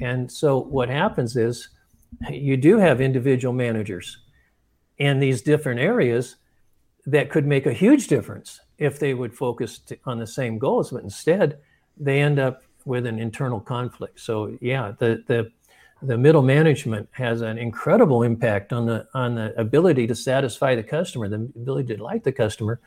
And 0.00 0.30
so, 0.30 0.58
what 0.58 0.88
happens 0.88 1.36
is 1.36 1.68
you 2.30 2.56
do 2.56 2.78
have 2.78 3.00
individual 3.00 3.52
managers 3.52 4.18
in 4.98 5.20
these 5.20 5.42
different 5.42 5.80
areas 5.80 6.36
that 7.06 7.30
could 7.30 7.46
make 7.46 7.66
a 7.66 7.72
huge 7.72 8.06
difference 8.06 8.60
if 8.78 8.98
they 8.98 9.14
would 9.14 9.34
focus 9.34 9.80
on 10.04 10.18
the 10.18 10.26
same 10.26 10.58
goals, 10.58 10.90
but 10.90 11.02
instead 11.02 11.58
they 11.96 12.20
end 12.20 12.38
up 12.38 12.62
with 12.84 13.06
an 13.06 13.18
internal 13.18 13.60
conflict. 13.60 14.20
So 14.20 14.56
yeah, 14.60 14.92
the 14.98 15.22
the 15.26 15.50
the 16.02 16.18
middle 16.18 16.42
management 16.42 17.08
has 17.12 17.42
an 17.42 17.58
incredible 17.58 18.22
impact 18.22 18.72
on 18.72 18.86
the 18.86 19.06
on 19.14 19.34
the 19.36 19.58
ability 19.58 20.06
to 20.08 20.14
satisfy 20.14 20.74
the 20.74 20.82
customer, 20.82 21.28
the 21.28 21.50
ability 21.56 21.88
to 21.88 21.96
delight 21.96 22.24
the 22.24 22.32
customer. 22.32 22.80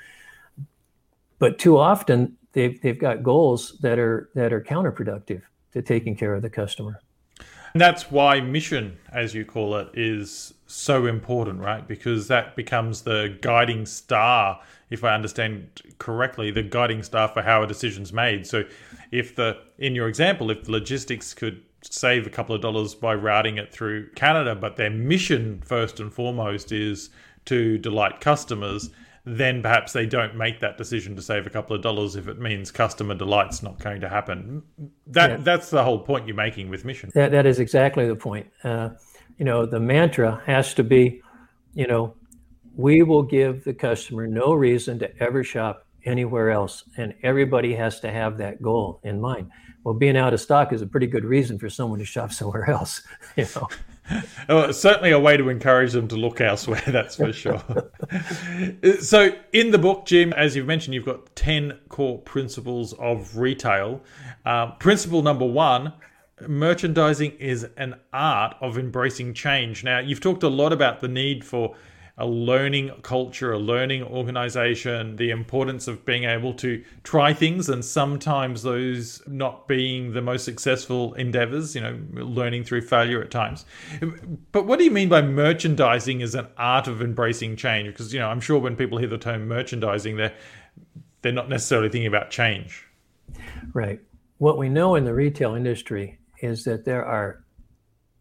But 1.39 1.57
too 1.59 1.77
often 1.77 2.37
they've 2.53 2.81
they've 2.81 2.99
got 2.99 3.23
goals 3.23 3.77
that 3.81 3.99
are 3.99 4.29
that 4.35 4.51
are 4.51 4.61
counterproductive 4.61 5.41
to 5.73 5.81
taking 5.81 6.15
care 6.15 6.33
of 6.33 6.41
the 6.41 6.49
customer. 6.49 7.01
And 7.73 7.81
that's 7.81 8.09
why 8.09 8.39
mission, 8.39 8.97
as 9.11 9.35
you 9.35 9.43
call 9.43 9.75
it, 9.75 9.89
is 9.93 10.53
so 10.65 11.07
important, 11.07 11.59
right? 11.59 11.85
Because 11.85 12.29
that 12.29 12.55
becomes 12.55 13.01
the 13.01 13.37
guiding 13.41 13.85
star, 13.85 14.61
if 14.89 15.03
I 15.03 15.13
understand 15.13 15.81
correctly, 15.97 16.51
the 16.51 16.63
guiding 16.63 17.03
star 17.03 17.27
for 17.27 17.41
how 17.41 17.63
a 17.63 17.67
decision's 17.67 18.13
made. 18.13 18.45
So 18.45 18.63
if 19.11 19.35
the 19.35 19.57
in 19.77 19.95
your 19.95 20.07
example, 20.07 20.51
if 20.51 20.65
the 20.65 20.71
logistics 20.71 21.33
could 21.33 21.61
save 21.81 22.25
a 22.25 22.29
couple 22.29 22.55
of 22.55 22.61
dollars 22.61 22.95
by 22.95 23.13
routing 23.13 23.57
it 23.57 23.71
through 23.71 24.09
Canada, 24.11 24.55
but 24.55 24.75
their 24.75 24.89
mission 24.89 25.61
first 25.65 25.99
and 25.99 26.11
foremost 26.13 26.71
is 26.71 27.09
to 27.45 27.77
delight 27.77 28.21
customers, 28.21 28.89
then 29.25 29.61
perhaps 29.61 29.93
they 29.93 30.05
don't 30.05 30.35
make 30.35 30.59
that 30.59 30.77
decision 30.77 31.15
to 31.15 31.21
save 31.21 31.47
a 31.47 31.49
couple 31.49 31.75
of 31.75 31.81
dollars 31.81 32.15
if 32.15 32.27
it 32.27 32.39
means 32.39 32.71
customer 32.71 33.15
delight's 33.15 33.63
not 33.63 33.79
going 33.79 34.01
to 34.01 34.09
happen. 34.09 34.61
That 35.07 35.29
yeah. 35.31 35.37
that's 35.37 35.69
the 35.69 35.83
whole 35.83 35.99
point 35.99 36.27
you're 36.27 36.35
making 36.35 36.69
with 36.69 36.85
mission. 36.85 37.11
That 37.13 37.31
that 37.31 37.45
is 37.45 37.59
exactly 37.59 38.07
the 38.07 38.15
point. 38.15 38.47
Uh, 38.63 38.89
you 39.37 39.45
know, 39.45 39.65
the 39.65 39.79
mantra 39.79 40.41
has 40.45 40.73
to 40.75 40.83
be, 40.83 41.21
you 41.73 41.87
know, 41.87 42.13
we 42.75 43.03
will 43.03 43.23
give 43.23 43.63
the 43.63 43.73
customer 43.73 44.27
no 44.27 44.53
reason 44.53 44.99
to 44.99 45.23
ever 45.23 45.43
shop 45.43 45.85
anywhere 46.05 46.51
else, 46.51 46.83
and 46.97 47.13
everybody 47.23 47.73
has 47.73 47.99
to 48.01 48.11
have 48.11 48.37
that 48.37 48.61
goal 48.61 48.99
in 49.03 49.19
mind. 49.19 49.49
Well, 49.83 49.93
being 49.93 50.17
out 50.17 50.33
of 50.33 50.41
stock 50.41 50.73
is 50.73 50.81
a 50.81 50.87
pretty 50.87 51.07
good 51.07 51.25
reason 51.25 51.59
for 51.59 51.69
someone 51.69 51.99
to 51.99 52.05
shop 52.05 52.31
somewhere 52.33 52.69
else. 52.69 53.01
You 53.35 53.47
know. 53.55 53.67
well, 54.49 54.71
certainly 54.71 55.11
a 55.11 55.19
way 55.19 55.35
to 55.35 55.49
encourage 55.49 55.93
them 55.93 56.07
to 56.07 56.15
look 56.15 56.39
elsewhere, 56.39 56.83
that's 56.87 57.15
for 57.15 57.33
sure. 57.33 57.61
so, 58.99 59.31
in 59.51 59.71
the 59.71 59.79
book, 59.79 60.05
Jim, 60.05 60.31
as 60.33 60.55
you've 60.55 60.67
mentioned, 60.67 60.93
you've 60.93 61.05
got 61.05 61.35
10 61.35 61.79
core 61.89 62.19
principles 62.19 62.93
of 62.93 63.37
retail. 63.37 64.01
Uh, 64.45 64.71
principle 64.73 65.23
number 65.23 65.45
one 65.45 65.93
merchandising 66.47 67.31
is 67.39 67.65
an 67.77 67.95
art 68.13 68.55
of 68.61 68.77
embracing 68.77 69.33
change. 69.33 69.83
Now, 69.83 69.99
you've 69.99 70.19
talked 70.19 70.43
a 70.43 70.49
lot 70.49 70.73
about 70.73 71.01
the 71.01 71.07
need 71.07 71.45
for 71.45 71.75
a 72.17 72.25
learning 72.25 72.91
culture, 73.01 73.51
a 73.51 73.59
learning 73.59 74.01
organization, 74.01 75.17
the 75.17 75.31
importance 75.31 75.85
of 75.87 76.05
being 76.05 76.23
able 76.23 76.53
to 76.53 76.81
try 77.03 77.33
things 77.33 77.67
and 77.67 77.83
sometimes 77.83 78.63
those 78.63 79.21
not 79.27 79.67
being 79.67 80.13
the 80.13 80.21
most 80.21 80.45
successful 80.45 81.13
endeavors, 81.15 81.75
you 81.75 81.81
know, 81.81 81.99
learning 82.13 82.63
through 82.63 82.81
failure 82.81 83.21
at 83.21 83.31
times. 83.31 83.65
But 84.53 84.65
what 84.65 84.79
do 84.79 84.85
you 84.85 84.91
mean 84.91 85.09
by 85.09 85.21
merchandising 85.23 86.21
as 86.21 86.35
an 86.35 86.47
art 86.57 86.87
of 86.87 87.01
embracing 87.01 87.57
change? 87.57 87.87
Because, 87.87 88.13
you 88.13 88.19
know, 88.19 88.29
I'm 88.29 88.39
sure 88.39 88.59
when 88.59 88.77
people 88.77 88.97
hear 88.97 89.09
the 89.09 89.17
term 89.17 89.49
merchandising, 89.49 90.15
they're, 90.15 90.33
they're 91.21 91.33
not 91.33 91.49
necessarily 91.49 91.89
thinking 91.89 92.07
about 92.07 92.31
change. 92.31 92.87
Right. 93.73 93.99
What 94.37 94.57
we 94.57 94.69
know 94.69 94.95
in 94.95 95.03
the 95.03 95.13
retail 95.13 95.53
industry 95.53 96.17
is 96.41 96.63
that 96.63 96.85
there 96.85 97.03
are 97.03 97.43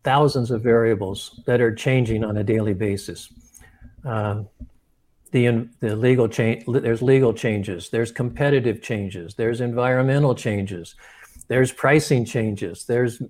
thousands 0.02 0.50
of 0.50 0.62
variables 0.62 1.40
that 1.46 1.61
are 1.61 1.72
changing 1.72 2.24
on 2.24 2.37
a 2.37 2.44
daily 2.44 2.74
basis 2.74 3.33
um, 4.05 4.49
the 5.33 5.69
the 5.81 5.97
legal 5.97 6.29
change. 6.29 6.64
There's 6.67 7.03
legal 7.03 7.33
changes. 7.33 7.90
There's 7.90 8.12
competitive 8.12 8.83
changes. 8.83 9.35
There's 9.35 9.61
environmental 9.61 10.35
changes. 10.35 10.95
There's 11.49 11.73
pricing 11.73 12.25
changes. 12.25 12.85
There's 12.85 13.21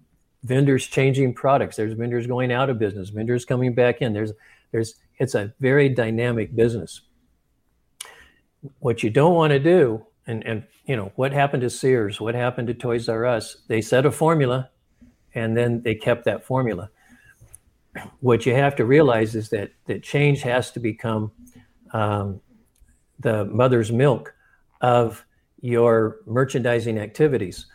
vendors 0.43 0.87
changing 0.87 1.35
products. 1.35 1.77
There's 1.77 1.95
vendors 1.95 2.27
going 2.27 2.53
out 2.53 2.69
of 2.69 2.79
business. 2.79 3.09
Vendors 3.09 3.45
coming 3.45 3.75
back 3.75 4.03
in. 4.03 4.13
There's 4.13 4.33
there's 4.71 4.95
it's 5.19 5.35
a 5.35 5.55
very 5.61 5.89
dynamic 5.89 6.55
business. 6.55 7.01
What 8.81 9.03
you 9.03 9.11
don't 9.11 9.35
want 9.35 9.53
to 9.53 9.59
do, 9.59 10.05
and 10.27 10.45
and 10.47 10.65
you 10.85 10.97
know 10.97 11.13
what 11.17 11.33
happened 11.33 11.63
to 11.63 11.71
Sears, 11.71 12.21
what 12.21 12.35
happened 12.35 12.69
to 12.69 12.75
Toys 12.75 13.09
R 13.09 13.25
Us? 13.25 13.57
They 13.69 13.81
set 13.81 14.05
a 14.05 14.11
formula, 14.11 14.69
and 15.35 15.57
then 15.57 15.83
they 15.83 15.95
kept 15.95 16.25
that 16.25 16.45
formula 16.45 16.91
what 18.21 18.47
you 18.47 18.55
have 18.55 18.77
to 18.77 18.85
realize 18.85 19.35
is 19.35 19.51
that 19.51 19.73
that 19.87 20.03
change 20.03 20.43
has 20.43 20.71
to 20.73 20.81
become 20.81 21.31
um, 21.93 22.41
the 23.21 23.45
mother's 23.47 23.93
milk 23.93 24.35
of 24.81 25.25
your 25.61 26.19
merchandising 26.27 26.99
activities. 26.99 27.67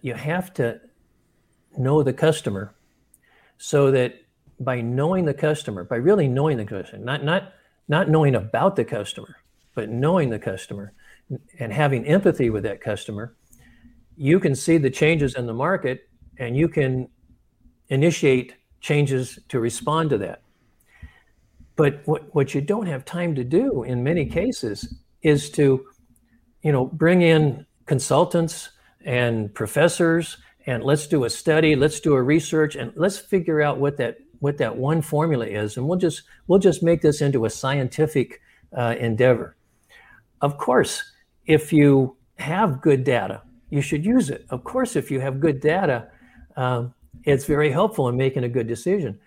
You 0.00 0.14
have 0.14 0.52
to 0.54 0.80
know 1.76 2.02
the 2.02 2.12
customer 2.12 2.74
so 3.58 3.90
that 3.90 4.16
by 4.60 4.80
knowing 4.80 5.24
the 5.24 5.34
customer, 5.34 5.84
by 5.84 5.96
really 5.96 6.28
knowing 6.28 6.56
the 6.56 6.64
customer, 6.64 7.04
not 7.04 7.24
not 7.24 7.52
not 7.88 8.08
knowing 8.08 8.34
about 8.34 8.76
the 8.76 8.84
customer, 8.84 9.36
but 9.74 9.88
knowing 9.88 10.30
the 10.30 10.38
customer 10.38 10.92
and 11.58 11.72
having 11.72 12.04
empathy 12.04 12.50
with 12.50 12.62
that 12.62 12.80
customer, 12.80 13.34
you 14.16 14.38
can 14.38 14.54
see 14.54 14.78
the 14.78 14.90
changes 14.90 15.34
in 15.34 15.46
the 15.46 15.54
market 15.54 16.08
and 16.38 16.56
you 16.56 16.68
can 16.68 17.08
initiate 17.88 18.54
changes 18.82 19.38
to 19.48 19.60
respond 19.60 20.10
to 20.10 20.18
that. 20.18 20.42
But 21.76 22.02
what, 22.04 22.34
what 22.34 22.54
you 22.54 22.60
don't 22.60 22.86
have 22.86 23.04
time 23.04 23.34
to 23.36 23.44
do 23.44 23.82
in 23.84 24.04
many 24.04 24.26
cases 24.26 24.94
is 25.22 25.50
to, 25.52 25.86
you 26.62 26.72
know, 26.72 26.84
bring 26.84 27.22
in 27.22 27.64
consultants 27.86 28.70
and 29.04 29.52
professors 29.54 30.36
and 30.66 30.84
let's 30.84 31.06
do 31.06 31.24
a 31.24 31.30
study, 31.30 31.74
let's 31.74 31.98
do 31.98 32.12
a 32.12 32.22
research, 32.22 32.76
and 32.76 32.92
let's 32.94 33.18
figure 33.18 33.62
out 33.62 33.78
what 33.78 33.96
that 33.96 34.18
what 34.40 34.58
that 34.58 34.76
one 34.76 35.00
formula 35.00 35.46
is, 35.46 35.76
and 35.76 35.88
we'll 35.88 35.98
just 35.98 36.22
we'll 36.46 36.58
just 36.58 36.82
make 36.82 37.00
this 37.00 37.20
into 37.20 37.46
a 37.46 37.50
scientific 37.50 38.40
uh, 38.76 38.94
endeavor. 38.98 39.56
Of 40.40 40.58
course, 40.58 41.02
if 41.46 41.72
you 41.72 42.16
have 42.36 42.80
good 42.80 43.02
data 43.02 43.42
you 43.72 43.80
should 43.80 44.04
use 44.04 44.28
it. 44.28 44.44
Of 44.50 44.64
course, 44.64 44.96
if 44.96 45.10
you 45.10 45.18
have 45.20 45.40
good 45.40 45.58
data, 45.58 46.08
um, 46.56 46.92
it's 47.24 47.44
very 47.44 47.70
helpful 47.70 48.08
in 48.08 48.16
making 48.16 48.44
a 48.44 48.48
good 48.48 48.66
decision. 48.66 49.18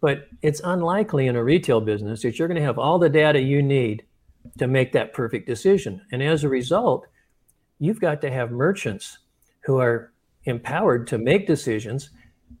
But 0.00 0.28
it's 0.42 0.60
unlikely 0.64 1.26
in 1.26 1.36
a 1.36 1.44
retail 1.44 1.80
business 1.80 2.22
that 2.22 2.38
you're 2.38 2.48
going 2.48 2.60
to 2.60 2.64
have 2.64 2.78
all 2.78 2.98
the 2.98 3.08
data 3.08 3.40
you 3.40 3.62
need 3.62 4.04
to 4.58 4.66
make 4.66 4.92
that 4.92 5.12
perfect 5.12 5.46
decision. 5.46 6.00
And 6.12 6.22
as 6.22 6.44
a 6.44 6.48
result, 6.48 7.06
you've 7.78 8.00
got 8.00 8.20
to 8.22 8.30
have 8.30 8.50
merchants 8.50 9.18
who 9.60 9.78
are 9.78 10.12
empowered 10.44 11.06
to 11.08 11.18
make 11.18 11.46
decisions, 11.46 12.10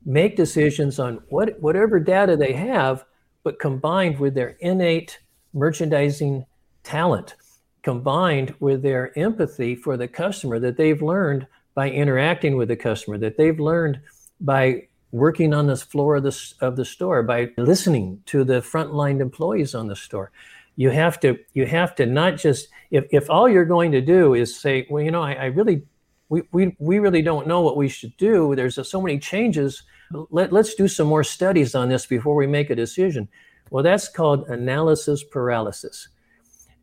make 0.04 0.36
decisions 0.36 0.98
on 0.98 1.22
what 1.28 1.60
whatever 1.60 2.00
data 2.00 2.36
they 2.36 2.52
have, 2.52 3.04
but 3.44 3.60
combined 3.60 4.18
with 4.18 4.34
their 4.34 4.56
innate 4.60 5.20
merchandising 5.52 6.44
talent, 6.82 7.36
combined 7.82 8.54
with 8.60 8.82
their 8.82 9.16
empathy 9.16 9.76
for 9.76 9.96
the 9.96 10.08
customer 10.08 10.58
that 10.58 10.76
they've 10.76 11.02
learned 11.02 11.46
by 11.74 11.90
interacting 11.90 12.56
with 12.56 12.68
the 12.68 12.76
customer, 12.76 13.18
that 13.18 13.36
they've 13.36 13.60
learned 13.60 14.00
by 14.40 14.88
working 15.12 15.54
on 15.54 15.66
this 15.66 15.82
floor 15.82 16.16
of 16.16 16.24
the, 16.24 16.52
of 16.60 16.76
the 16.76 16.84
store, 16.84 17.22
by 17.22 17.50
listening 17.56 18.22
to 18.26 18.44
the 18.44 18.60
frontline 18.60 19.20
employees 19.20 19.74
on 19.74 19.86
the 19.86 19.96
store. 19.96 20.30
You 20.76 20.90
have 20.90 21.18
to 21.20 21.38
you 21.54 21.64
have 21.64 21.94
to 21.94 22.04
not 22.04 22.36
just 22.36 22.68
if, 22.90 23.06
if 23.10 23.30
all 23.30 23.48
you're 23.48 23.64
going 23.64 23.92
to 23.92 24.02
do 24.02 24.34
is 24.34 24.60
say, 24.60 24.86
well, 24.90 25.02
you 25.02 25.10
know, 25.10 25.22
I, 25.22 25.32
I 25.32 25.44
really 25.46 25.82
we, 26.28 26.42
we, 26.52 26.76
we 26.78 26.98
really 26.98 27.22
don't 27.22 27.46
know 27.46 27.60
what 27.60 27.76
we 27.76 27.88
should 27.88 28.16
do. 28.16 28.54
There's 28.54 28.78
uh, 28.78 28.84
so 28.84 29.00
many 29.00 29.18
changes. 29.18 29.84
Let, 30.30 30.52
let's 30.52 30.74
do 30.74 30.88
some 30.88 31.06
more 31.06 31.24
studies 31.24 31.74
on 31.74 31.88
this 31.88 32.06
before 32.06 32.34
we 32.34 32.46
make 32.46 32.70
a 32.70 32.74
decision. 32.74 33.28
Well, 33.70 33.82
that's 33.82 34.08
called 34.08 34.48
analysis 34.48 35.24
paralysis. 35.24 36.08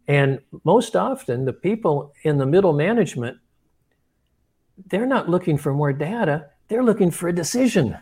And 0.08 0.40
most 0.64 0.96
often, 0.96 1.46
the 1.46 1.54
people 1.54 2.14
in 2.24 2.38
the 2.38 2.46
middle 2.46 2.74
management, 2.74 3.38
they're 4.88 5.06
not 5.06 5.30
looking 5.30 5.58
for 5.58 5.74
more 5.74 5.94
data, 5.94 6.50
they're 6.74 6.84
looking 6.84 7.12
for 7.12 7.28
a 7.28 7.36
decision. 7.36 7.96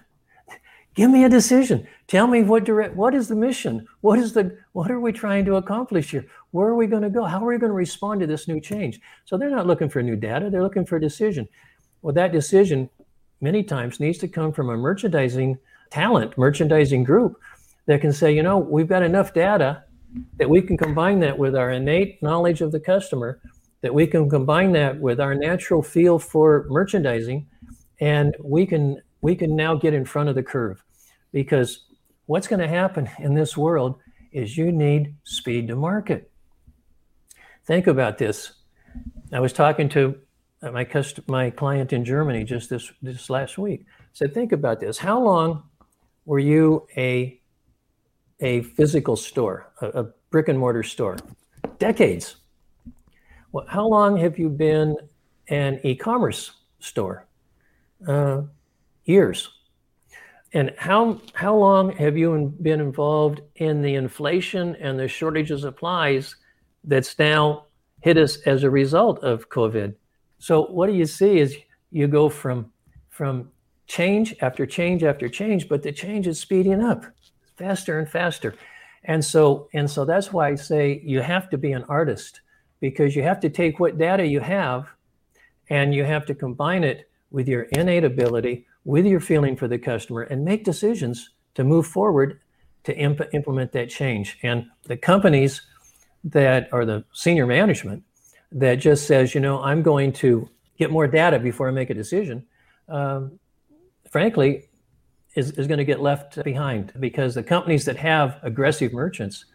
Give 0.95 1.11
me 1.11 1.25
a 1.25 1.29
decision. 1.29 1.85
Tell 2.07 2.25
me 2.25 2.41
what 2.41 2.63
direct 2.63 2.95
what 2.95 3.13
is 3.13 3.27
the 3.27 3.35
mission? 3.35 3.85
What 3.99 4.17
is 4.17 4.31
the 4.31 4.57
what 4.71 4.89
are 4.89 5.01
we 5.01 5.11
trying 5.11 5.43
to 5.43 5.57
accomplish 5.57 6.11
here? 6.11 6.25
Where 6.51 6.69
are 6.69 6.75
we 6.75 6.87
going 6.87 7.01
to 7.01 7.09
go? 7.09 7.25
How 7.25 7.43
are 7.43 7.49
we 7.49 7.57
going 7.57 7.71
to 7.71 7.75
respond 7.75 8.21
to 8.21 8.27
this 8.27 8.47
new 8.47 8.61
change? 8.61 9.01
So 9.25 9.37
they're 9.37 9.49
not 9.49 9.67
looking 9.67 9.89
for 9.89 10.01
new 10.01 10.15
data, 10.15 10.49
they're 10.49 10.63
looking 10.63 10.85
for 10.85 10.95
a 10.95 11.01
decision. 11.01 11.49
Well, 12.01 12.13
that 12.13 12.31
decision 12.31 12.89
many 13.41 13.61
times 13.61 13.99
needs 13.99 14.19
to 14.19 14.29
come 14.29 14.53
from 14.53 14.69
a 14.69 14.77
merchandising 14.77 15.57
talent, 15.89 16.37
merchandising 16.37 17.03
group 17.03 17.35
that 17.87 17.99
can 17.99 18.13
say, 18.13 18.33
you 18.33 18.41
know, 18.41 18.57
we've 18.57 18.87
got 18.87 19.03
enough 19.03 19.33
data 19.33 19.83
that 20.37 20.49
we 20.49 20.61
can 20.61 20.77
combine 20.77 21.19
that 21.19 21.37
with 21.37 21.57
our 21.57 21.71
innate 21.71 22.23
knowledge 22.23 22.61
of 22.61 22.71
the 22.71 22.79
customer, 22.79 23.41
that 23.81 23.93
we 23.93 24.07
can 24.07 24.29
combine 24.29 24.71
that 24.71 24.97
with 24.97 25.19
our 25.19 25.35
natural 25.35 25.81
feel 25.81 26.17
for 26.17 26.65
merchandising, 26.69 27.45
and 28.01 28.35
we 28.43 28.65
can 28.65 29.01
we 29.21 29.35
can 29.35 29.55
now 29.55 29.75
get 29.75 29.93
in 29.93 30.03
front 30.03 30.27
of 30.27 30.35
the 30.35 30.43
curve 30.43 30.83
because 31.31 31.85
what's 32.25 32.47
going 32.47 32.59
to 32.59 32.67
happen 32.67 33.09
in 33.19 33.33
this 33.33 33.55
world 33.55 33.99
is 34.33 34.57
you 34.57 34.71
need 34.71 35.15
speed 35.23 35.67
to 35.67 35.75
market. 35.75 36.29
Think 37.65 37.87
about 37.87 38.17
this. 38.17 38.53
I 39.31 39.39
was 39.39 39.53
talking 39.53 39.87
to 39.89 40.15
uh, 40.61 40.71
my 40.71 40.83
cust- 40.83 41.27
my 41.27 41.49
client 41.49 41.93
in 41.93 42.03
Germany 42.03 42.43
just 42.43 42.69
this 42.69 42.91
this 43.01 43.29
last 43.29 43.57
week. 43.57 43.85
Said, 44.13 44.33
think 44.33 44.51
about 44.51 44.79
this. 44.79 44.97
How 44.97 45.21
long 45.21 45.63
were 46.25 46.39
you 46.39 46.87
a 46.97 47.39
a 48.39 48.63
physical 48.63 49.15
store, 49.15 49.71
a, 49.81 49.87
a 49.87 50.03
brick 50.31 50.47
and 50.47 50.57
mortar 50.57 50.83
store? 50.83 51.17
Decades. 51.77 52.35
Well, 53.51 53.65
how 53.67 53.87
long 53.87 54.17
have 54.17 54.39
you 54.39 54.49
been 54.49 54.95
an 55.49 55.79
e-commerce 55.83 56.51
store? 56.79 57.27
Uh, 58.07 58.41
years. 59.05 59.49
And 60.53 60.73
how 60.77 61.21
how 61.33 61.55
long 61.55 61.91
have 61.93 62.17
you 62.17 62.53
been 62.61 62.81
involved 62.81 63.41
in 63.55 63.81
the 63.81 63.95
inflation 63.95 64.75
and 64.75 64.99
the 64.99 65.07
shortage 65.07 65.51
of 65.51 65.61
supplies 65.61 66.35
that's 66.83 67.17
now 67.17 67.65
hit 68.01 68.17
us 68.17 68.37
as 68.45 68.63
a 68.63 68.69
result 68.69 69.23
of 69.23 69.49
COVID? 69.49 69.95
So 70.39 70.65
what 70.65 70.87
do 70.87 70.93
you 70.93 71.05
see 71.05 71.39
is 71.39 71.55
you 71.91 72.07
go 72.07 72.27
from 72.27 72.71
from 73.09 73.49
change 73.87 74.35
after 74.41 74.65
change 74.65 75.03
after 75.03 75.29
change, 75.29 75.69
but 75.69 75.83
the 75.83 75.91
change 75.91 76.27
is 76.27 76.39
speeding 76.39 76.81
up 76.81 77.05
faster 77.57 77.99
and 77.99 78.09
faster. 78.09 78.55
And 79.03 79.23
so 79.23 79.69
and 79.73 79.89
so 79.89 80.05
that's 80.05 80.33
why 80.33 80.49
I 80.49 80.55
say 80.55 81.01
you 81.03 81.21
have 81.21 81.49
to 81.51 81.57
be 81.57 81.71
an 81.71 81.85
artist 81.87 82.41
because 82.81 83.15
you 83.15 83.23
have 83.23 83.39
to 83.41 83.49
take 83.49 83.79
what 83.79 83.97
data 83.97 84.25
you 84.25 84.41
have 84.41 84.89
and 85.69 85.93
you 85.93 86.03
have 86.03 86.25
to 86.25 86.35
combine 86.35 86.83
it 86.83 87.09
with 87.31 87.47
your 87.47 87.63
innate 87.63 88.03
ability 88.03 88.65
with 88.83 89.05
your 89.05 89.19
feeling 89.19 89.55
for 89.55 89.67
the 89.67 89.77
customer 89.77 90.23
and 90.23 90.43
make 90.43 90.63
decisions 90.63 91.29
to 91.55 91.63
move 91.63 91.85
forward 91.85 92.39
to 92.83 92.95
imp- 92.97 93.33
implement 93.33 93.71
that 93.71 93.89
change. 93.89 94.37
And 94.43 94.65
the 94.83 94.97
companies 94.97 95.61
that 96.23 96.69
are 96.71 96.85
the 96.85 97.03
senior 97.13 97.45
management 97.45 98.03
that 98.51 98.75
just 98.75 99.07
says, 99.07 99.35
you 99.35 99.41
know, 99.41 99.61
I'm 99.61 99.81
going 99.81 100.13
to 100.13 100.49
get 100.77 100.91
more 100.91 101.07
data 101.07 101.39
before 101.39 101.67
I 101.67 101.71
make 101.71 101.89
a 101.89 101.93
decision, 101.93 102.45
um, 102.89 103.39
frankly, 104.09 104.67
is, 105.35 105.51
is 105.51 105.67
going 105.67 105.77
to 105.77 105.85
get 105.85 106.01
left 106.01 106.43
behind 106.43 106.91
because 106.99 107.35
the 107.35 107.43
companies 107.43 107.85
that 107.85 107.97
have 107.97 108.39
aggressive 108.41 108.91
merchants 108.91 109.45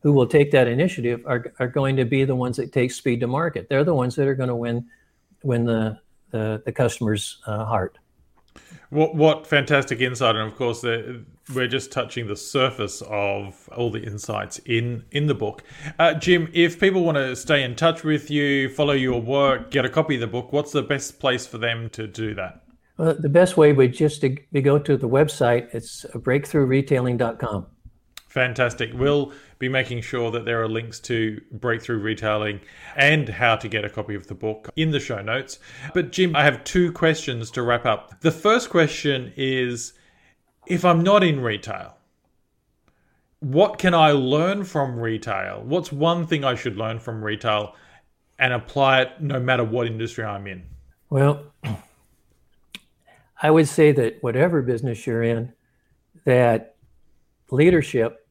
who 0.00 0.12
will 0.12 0.26
take 0.26 0.50
that 0.52 0.68
initiative 0.68 1.20
are, 1.26 1.52
are 1.58 1.68
going 1.68 1.96
to 1.96 2.04
be 2.04 2.24
the 2.24 2.34
ones 2.34 2.56
that 2.56 2.72
take 2.72 2.90
speed 2.92 3.20
to 3.20 3.26
market. 3.26 3.68
They're 3.68 3.84
the 3.84 3.94
ones 3.94 4.14
that 4.14 4.28
are 4.28 4.34
going 4.34 4.48
to 4.48 4.56
win 4.56 4.86
win 5.42 5.64
the, 5.64 5.98
the, 6.36 6.62
the 6.64 6.72
customer's 6.72 7.38
uh, 7.46 7.64
heart. 7.64 7.98
What 8.90 9.14
what 9.14 9.46
fantastic 9.46 10.00
insight, 10.00 10.36
and 10.36 10.50
of 10.50 10.56
course, 10.56 10.82
we're 10.82 11.68
just 11.68 11.92
touching 11.92 12.26
the 12.28 12.36
surface 12.36 13.02
of 13.08 13.68
all 13.76 13.90
the 13.90 14.02
insights 14.02 14.58
in 14.60 15.04
in 15.10 15.26
the 15.26 15.34
book. 15.34 15.62
Uh, 15.98 16.14
Jim, 16.14 16.48
if 16.52 16.78
people 16.78 17.04
want 17.04 17.16
to 17.16 17.34
stay 17.34 17.62
in 17.62 17.74
touch 17.74 18.04
with 18.04 18.30
you, 18.30 18.68
follow 18.68 18.92
your 18.94 19.20
work, 19.20 19.70
get 19.70 19.84
a 19.84 19.88
copy 19.88 20.14
of 20.14 20.20
the 20.20 20.26
book, 20.26 20.52
what's 20.52 20.72
the 20.72 20.82
best 20.82 21.18
place 21.18 21.46
for 21.46 21.58
them 21.58 21.90
to 21.90 22.06
do 22.06 22.34
that? 22.34 22.62
Well, 22.96 23.16
the 23.18 23.28
best 23.28 23.56
way 23.56 23.72
would 23.72 23.92
just 23.92 24.20
to, 24.22 24.36
to 24.54 24.62
go 24.62 24.78
to 24.78 24.96
the 24.96 25.08
website. 25.08 25.68
It's 25.74 26.06
breakthroughretailing.com. 26.14 27.66
Fantastic. 28.36 28.90
We'll 28.92 29.32
be 29.58 29.70
making 29.70 30.02
sure 30.02 30.30
that 30.30 30.44
there 30.44 30.62
are 30.62 30.68
links 30.68 31.00
to 31.00 31.40
breakthrough 31.52 31.96
retailing 31.96 32.60
and 32.94 33.26
how 33.30 33.56
to 33.56 33.66
get 33.66 33.82
a 33.82 33.88
copy 33.88 34.14
of 34.14 34.26
the 34.26 34.34
book 34.34 34.68
in 34.76 34.90
the 34.90 35.00
show 35.00 35.22
notes. 35.22 35.58
But, 35.94 36.12
Jim, 36.12 36.36
I 36.36 36.44
have 36.44 36.62
two 36.62 36.92
questions 36.92 37.50
to 37.52 37.62
wrap 37.62 37.86
up. 37.86 38.20
The 38.20 38.30
first 38.30 38.68
question 38.68 39.32
is 39.38 39.94
if 40.66 40.84
I'm 40.84 41.02
not 41.02 41.24
in 41.24 41.40
retail, 41.40 41.96
what 43.40 43.78
can 43.78 43.94
I 43.94 44.10
learn 44.10 44.64
from 44.64 45.00
retail? 45.00 45.62
What's 45.64 45.90
one 45.90 46.26
thing 46.26 46.44
I 46.44 46.56
should 46.56 46.76
learn 46.76 46.98
from 46.98 47.24
retail 47.24 47.74
and 48.38 48.52
apply 48.52 49.00
it 49.00 49.18
no 49.18 49.40
matter 49.40 49.64
what 49.64 49.86
industry 49.86 50.24
I'm 50.24 50.46
in? 50.46 50.62
Well, 51.08 51.54
I 53.42 53.50
would 53.50 53.66
say 53.66 53.92
that 53.92 54.22
whatever 54.22 54.60
business 54.60 55.06
you're 55.06 55.22
in, 55.22 55.54
that 56.26 56.74
leadership 57.50 58.24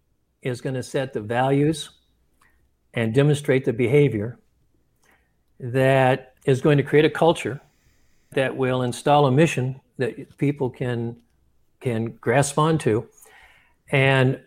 is 0.45 0.61
going 0.61 0.75
to 0.75 0.83
set 0.83 1.11
the 1.11 1.19
values 1.19 1.89
and 2.93 3.13
demonstrate 3.13 3.65
the 3.65 3.73
behavior 3.73 4.39
that 5.59 6.35
is 6.45 6.61
going 6.61 6.77
to 6.77 6.83
create 6.83 7.03
a 7.03 7.09
culture 7.09 7.59
that 8.31 8.55
will 8.55 8.83
install 8.83 9.25
a 9.25 9.31
mission 9.31 9.81
that 9.97 10.37
people 10.37 10.69
can 10.69 11.17
can 11.81 12.05
grasp 12.05 12.57
onto. 12.57 13.05
And 13.91 14.39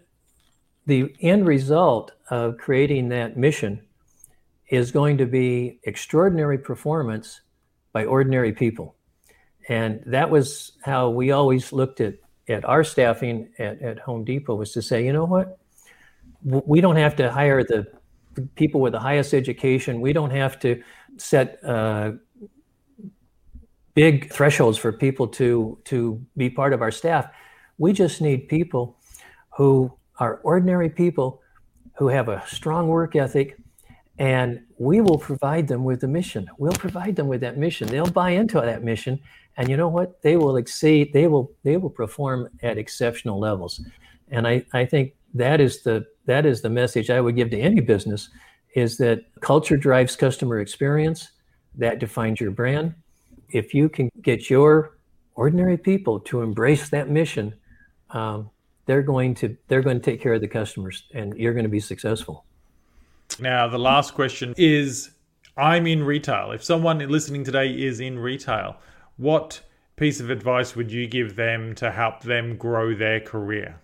the 0.86 1.14
end 1.20 1.46
result 1.46 2.12
of 2.30 2.58
creating 2.58 3.10
that 3.10 3.36
mission 3.36 3.82
is 4.68 4.90
going 4.90 5.18
to 5.18 5.26
be 5.26 5.80
extraordinary 5.82 6.58
performance 6.58 7.40
by 7.92 8.04
ordinary 8.04 8.52
people. 8.52 8.94
And 9.68 10.02
that 10.06 10.30
was 10.30 10.72
how 10.82 11.10
we 11.10 11.30
always 11.30 11.72
looked 11.72 12.00
at 12.00 12.14
at 12.48 12.64
our 12.64 12.84
staffing 12.84 13.48
at, 13.58 13.82
at 13.82 13.98
home 13.98 14.24
depot 14.24 14.54
was 14.54 14.72
to 14.72 14.80
say 14.80 15.04
you 15.04 15.12
know 15.12 15.24
what 15.24 15.58
we 16.44 16.80
don't 16.80 16.96
have 16.96 17.16
to 17.16 17.30
hire 17.30 17.64
the 17.64 17.86
people 18.54 18.80
with 18.80 18.92
the 18.92 19.00
highest 19.00 19.34
education. 19.34 20.00
We 20.00 20.12
don't 20.12 20.30
have 20.30 20.58
to 20.60 20.82
set 21.16 21.62
uh, 21.64 22.12
big 23.94 24.32
thresholds 24.32 24.78
for 24.78 24.92
people 24.92 25.26
to 25.26 25.78
to 25.84 26.24
be 26.36 26.48
part 26.48 26.72
of 26.72 26.82
our 26.82 26.90
staff. 26.92 27.28
We 27.78 27.92
just 27.92 28.20
need 28.20 28.48
people 28.48 28.96
who 29.56 29.92
are 30.18 30.36
ordinary 30.44 30.88
people 30.88 31.42
who 31.96 32.08
have 32.08 32.28
a 32.28 32.44
strong 32.46 32.88
work 32.88 33.16
ethic 33.16 33.56
and 34.18 34.60
we 34.78 35.00
will 35.00 35.18
provide 35.18 35.66
them 35.66 35.84
with 35.84 36.00
the 36.00 36.08
mission. 36.08 36.48
We'll 36.58 36.72
provide 36.72 37.14
them 37.16 37.28
with 37.28 37.40
that 37.40 37.56
mission. 37.56 37.88
They'll 37.88 38.10
buy 38.10 38.30
into 38.30 38.60
that 38.60 38.84
mission 38.84 39.20
and 39.56 39.68
you 39.68 39.76
know 39.76 39.88
what? 39.88 40.22
They 40.22 40.36
will 40.36 40.56
exceed 40.56 41.12
they 41.12 41.26
will 41.26 41.50
they 41.64 41.76
will 41.76 41.90
perform 41.90 42.48
at 42.62 42.78
exceptional 42.78 43.40
levels. 43.40 43.80
And 44.30 44.46
I, 44.46 44.64
I 44.72 44.84
think 44.84 45.14
that 45.34 45.60
is 45.60 45.82
the 45.82 46.06
that 46.26 46.46
is 46.46 46.62
the 46.62 46.70
message 46.70 47.10
I 47.10 47.20
would 47.20 47.36
give 47.36 47.50
to 47.50 47.58
any 47.58 47.80
business 47.80 48.28
is 48.74 48.98
that 48.98 49.24
culture 49.40 49.76
drives 49.76 50.16
customer 50.16 50.60
experience 50.60 51.30
that 51.74 51.98
defines 51.98 52.40
your 52.40 52.50
brand 52.50 52.94
if 53.50 53.74
you 53.74 53.88
can 53.88 54.10
get 54.22 54.50
your 54.50 54.98
ordinary 55.34 55.76
people 55.76 56.20
to 56.20 56.42
embrace 56.42 56.88
that 56.90 57.08
mission, 57.08 57.54
um, 58.10 58.50
they're 58.86 59.02
going 59.02 59.34
to 59.34 59.56
they're 59.68 59.82
going 59.82 60.00
to 60.00 60.04
take 60.04 60.20
care 60.20 60.34
of 60.34 60.40
the 60.40 60.48
customers, 60.48 61.04
and 61.12 61.34
you're 61.36 61.52
going 61.52 61.64
to 61.64 61.70
be 61.70 61.80
successful. 61.80 62.44
Now, 63.38 63.68
the 63.68 63.78
last 63.78 64.14
question 64.14 64.54
is: 64.56 65.10
I'm 65.56 65.86
in 65.86 66.02
retail. 66.02 66.52
If 66.52 66.62
someone 66.64 66.98
listening 66.98 67.44
today 67.44 67.70
is 67.70 68.00
in 68.00 68.18
retail, 68.18 68.76
what 69.16 69.60
piece 69.96 70.20
of 70.20 70.30
advice 70.30 70.76
would 70.76 70.90
you 70.90 71.06
give 71.06 71.36
them 71.36 71.74
to 71.74 71.90
help 71.90 72.22
them 72.22 72.56
grow 72.56 72.94
their 72.94 73.20
career? 73.20 73.80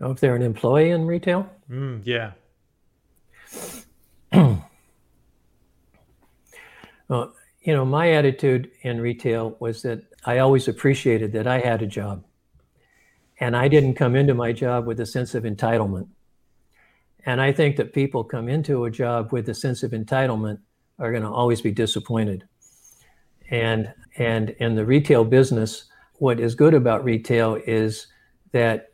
Oh, 0.00 0.10
if 0.10 0.20
they're 0.20 0.36
an 0.36 0.42
employee 0.42 0.90
in 0.90 1.06
retail? 1.06 1.48
Mm, 1.70 2.02
yeah. 2.04 2.32
well, 7.08 7.32
you 7.62 7.72
know, 7.72 7.84
my 7.84 8.12
attitude 8.12 8.70
in 8.82 9.00
retail 9.00 9.56
was 9.58 9.82
that 9.82 10.02
I 10.24 10.38
always 10.38 10.68
appreciated 10.68 11.32
that 11.32 11.46
I 11.46 11.60
had 11.60 11.82
a 11.82 11.86
job. 11.86 12.24
And 13.38 13.56
I 13.56 13.68
didn't 13.68 13.94
come 13.94 14.16
into 14.16 14.34
my 14.34 14.52
job 14.52 14.86
with 14.86 15.00
a 15.00 15.06
sense 15.06 15.34
of 15.34 15.44
entitlement. 15.44 16.08
And 17.24 17.40
I 17.40 17.52
think 17.52 17.76
that 17.76 17.92
people 17.92 18.22
come 18.22 18.48
into 18.48 18.84
a 18.84 18.90
job 18.90 19.32
with 19.32 19.48
a 19.48 19.54
sense 19.54 19.82
of 19.82 19.90
entitlement 19.90 20.58
are 20.98 21.10
going 21.10 21.22
to 21.22 21.30
always 21.30 21.60
be 21.60 21.72
disappointed. 21.72 22.44
And 23.50 23.92
and 24.16 24.50
in 24.50 24.76
the 24.76 24.86
retail 24.86 25.24
business, 25.24 25.84
what 26.14 26.40
is 26.40 26.54
good 26.54 26.72
about 26.72 27.04
retail 27.04 27.58
is 27.66 28.06
that 28.52 28.92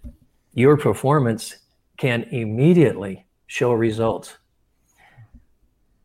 your 0.54 0.76
performance 0.76 1.56
can 1.96 2.24
immediately 2.24 3.26
show 3.46 3.72
results. 3.72 4.36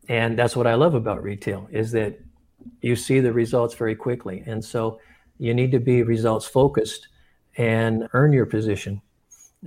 And 0.08 0.38
that's 0.38 0.56
what 0.56 0.66
I 0.66 0.74
love 0.74 0.94
about 0.94 1.22
retail 1.22 1.68
is 1.70 1.92
that 1.92 2.18
you 2.80 2.96
see 2.96 3.20
the 3.20 3.32
results 3.32 3.74
very 3.74 3.94
quickly. 3.94 4.42
And 4.46 4.64
so 4.64 5.00
you 5.38 5.54
need 5.54 5.72
to 5.72 5.80
be 5.80 6.02
results 6.02 6.46
focused 6.46 7.08
and 7.56 8.08
earn 8.12 8.32
your 8.32 8.46
position. 8.46 9.02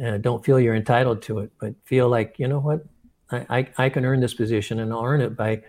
Uh, 0.03 0.17
don't 0.17 0.43
feel 0.43 0.59
you're 0.59 0.75
entitled 0.75 1.21
to 1.23 1.39
it, 1.39 1.51
but 1.59 1.73
feel 1.85 2.07
like, 2.07 2.35
you 2.39 2.47
know 2.47 2.59
what, 2.59 2.83
I, 3.31 3.45
I, 3.49 3.85
I 3.85 3.89
can 3.89 4.05
earn 4.05 4.19
this 4.19 4.33
position 4.33 4.79
and 4.79 4.91
I'll 4.93 5.03
earn 5.03 5.21
it 5.21 5.35
by 5.35 5.61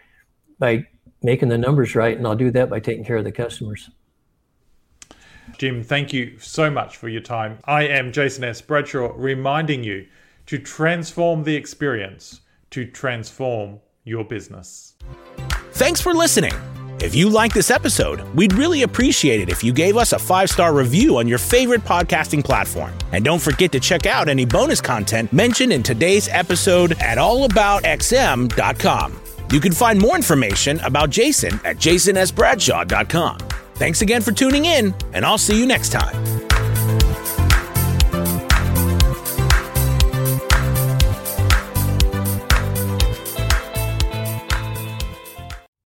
by 0.59 0.87
making 1.23 1.49
the 1.49 1.59
numbers 1.59 1.97
right, 1.97 2.17
and 2.17 2.25
I'll 2.27 2.37
do 2.37 2.51
that 2.53 2.71
by 2.71 2.79
taking 2.79 3.05
care 3.05 3.17
of 3.17 3.25
the 3.25 3.33
customers. 3.33 3.91
Jim, 5.59 5.83
thank 5.83 6.13
you 6.13 6.39
so 6.39 6.71
much 6.71 6.97
for 6.97 7.09
your 7.09 7.21
time. 7.21 7.59
I 7.65 7.87
am 7.87 8.13
Jason 8.13 8.45
S. 8.45 8.61
Bradshaw, 8.61 9.13
reminding 9.17 9.85
you 9.85 10.07
to 10.47 10.59
transform 10.59 11.45
the 11.45 11.57
experience 11.57 12.41
to 12.71 12.87
transform 12.87 13.81
your 14.05 14.25
business. 14.25 14.95
Thanks 15.73 16.01
for 16.01 16.15
listening. 16.15 16.55
If 17.01 17.15
you 17.15 17.29
like 17.29 17.53
this 17.53 17.71
episode, 17.71 18.21
we'd 18.35 18.53
really 18.53 18.83
appreciate 18.83 19.41
it 19.41 19.49
if 19.49 19.65
you 19.65 19.73
gave 19.73 19.97
us 19.97 20.13
a 20.13 20.19
five 20.19 20.51
star 20.51 20.73
review 20.73 21.19
on 21.19 21.27
your 21.27 21.39
favorite 21.39 21.83
podcasting 21.83 22.45
platform. 22.45 22.93
And 23.13 23.25
don't 23.25 23.43
forget 23.43 23.73
to 23.73 23.81
check 23.81 24.07
out 24.07 24.29
any 24.29 24.45
bonus 24.45 24.81
content 24.81 25.33
mentioned 25.33 25.73
in 25.73 25.83
today's 25.83 26.29
episode 26.29 26.93
at 27.01 27.19
allaboutxm.com. 27.19 29.21
You 29.51 29.61
can 29.61 29.73
find 29.73 30.01
more 30.01 30.17
information 30.17 30.81
about 30.81 31.11
Jason 31.11 31.55
at 31.65 31.77
jasonsbradshaw.com. 31.77 33.39
Thanks 33.83 34.01
again 34.01 34.23
for 34.23 34.31
tuning 34.31 34.67
in, 34.67 34.95
and 35.13 35.27
I'll 35.27 35.37
see 35.37 35.59
you 35.59 35.67
next 35.67 35.89
time. 35.89 36.42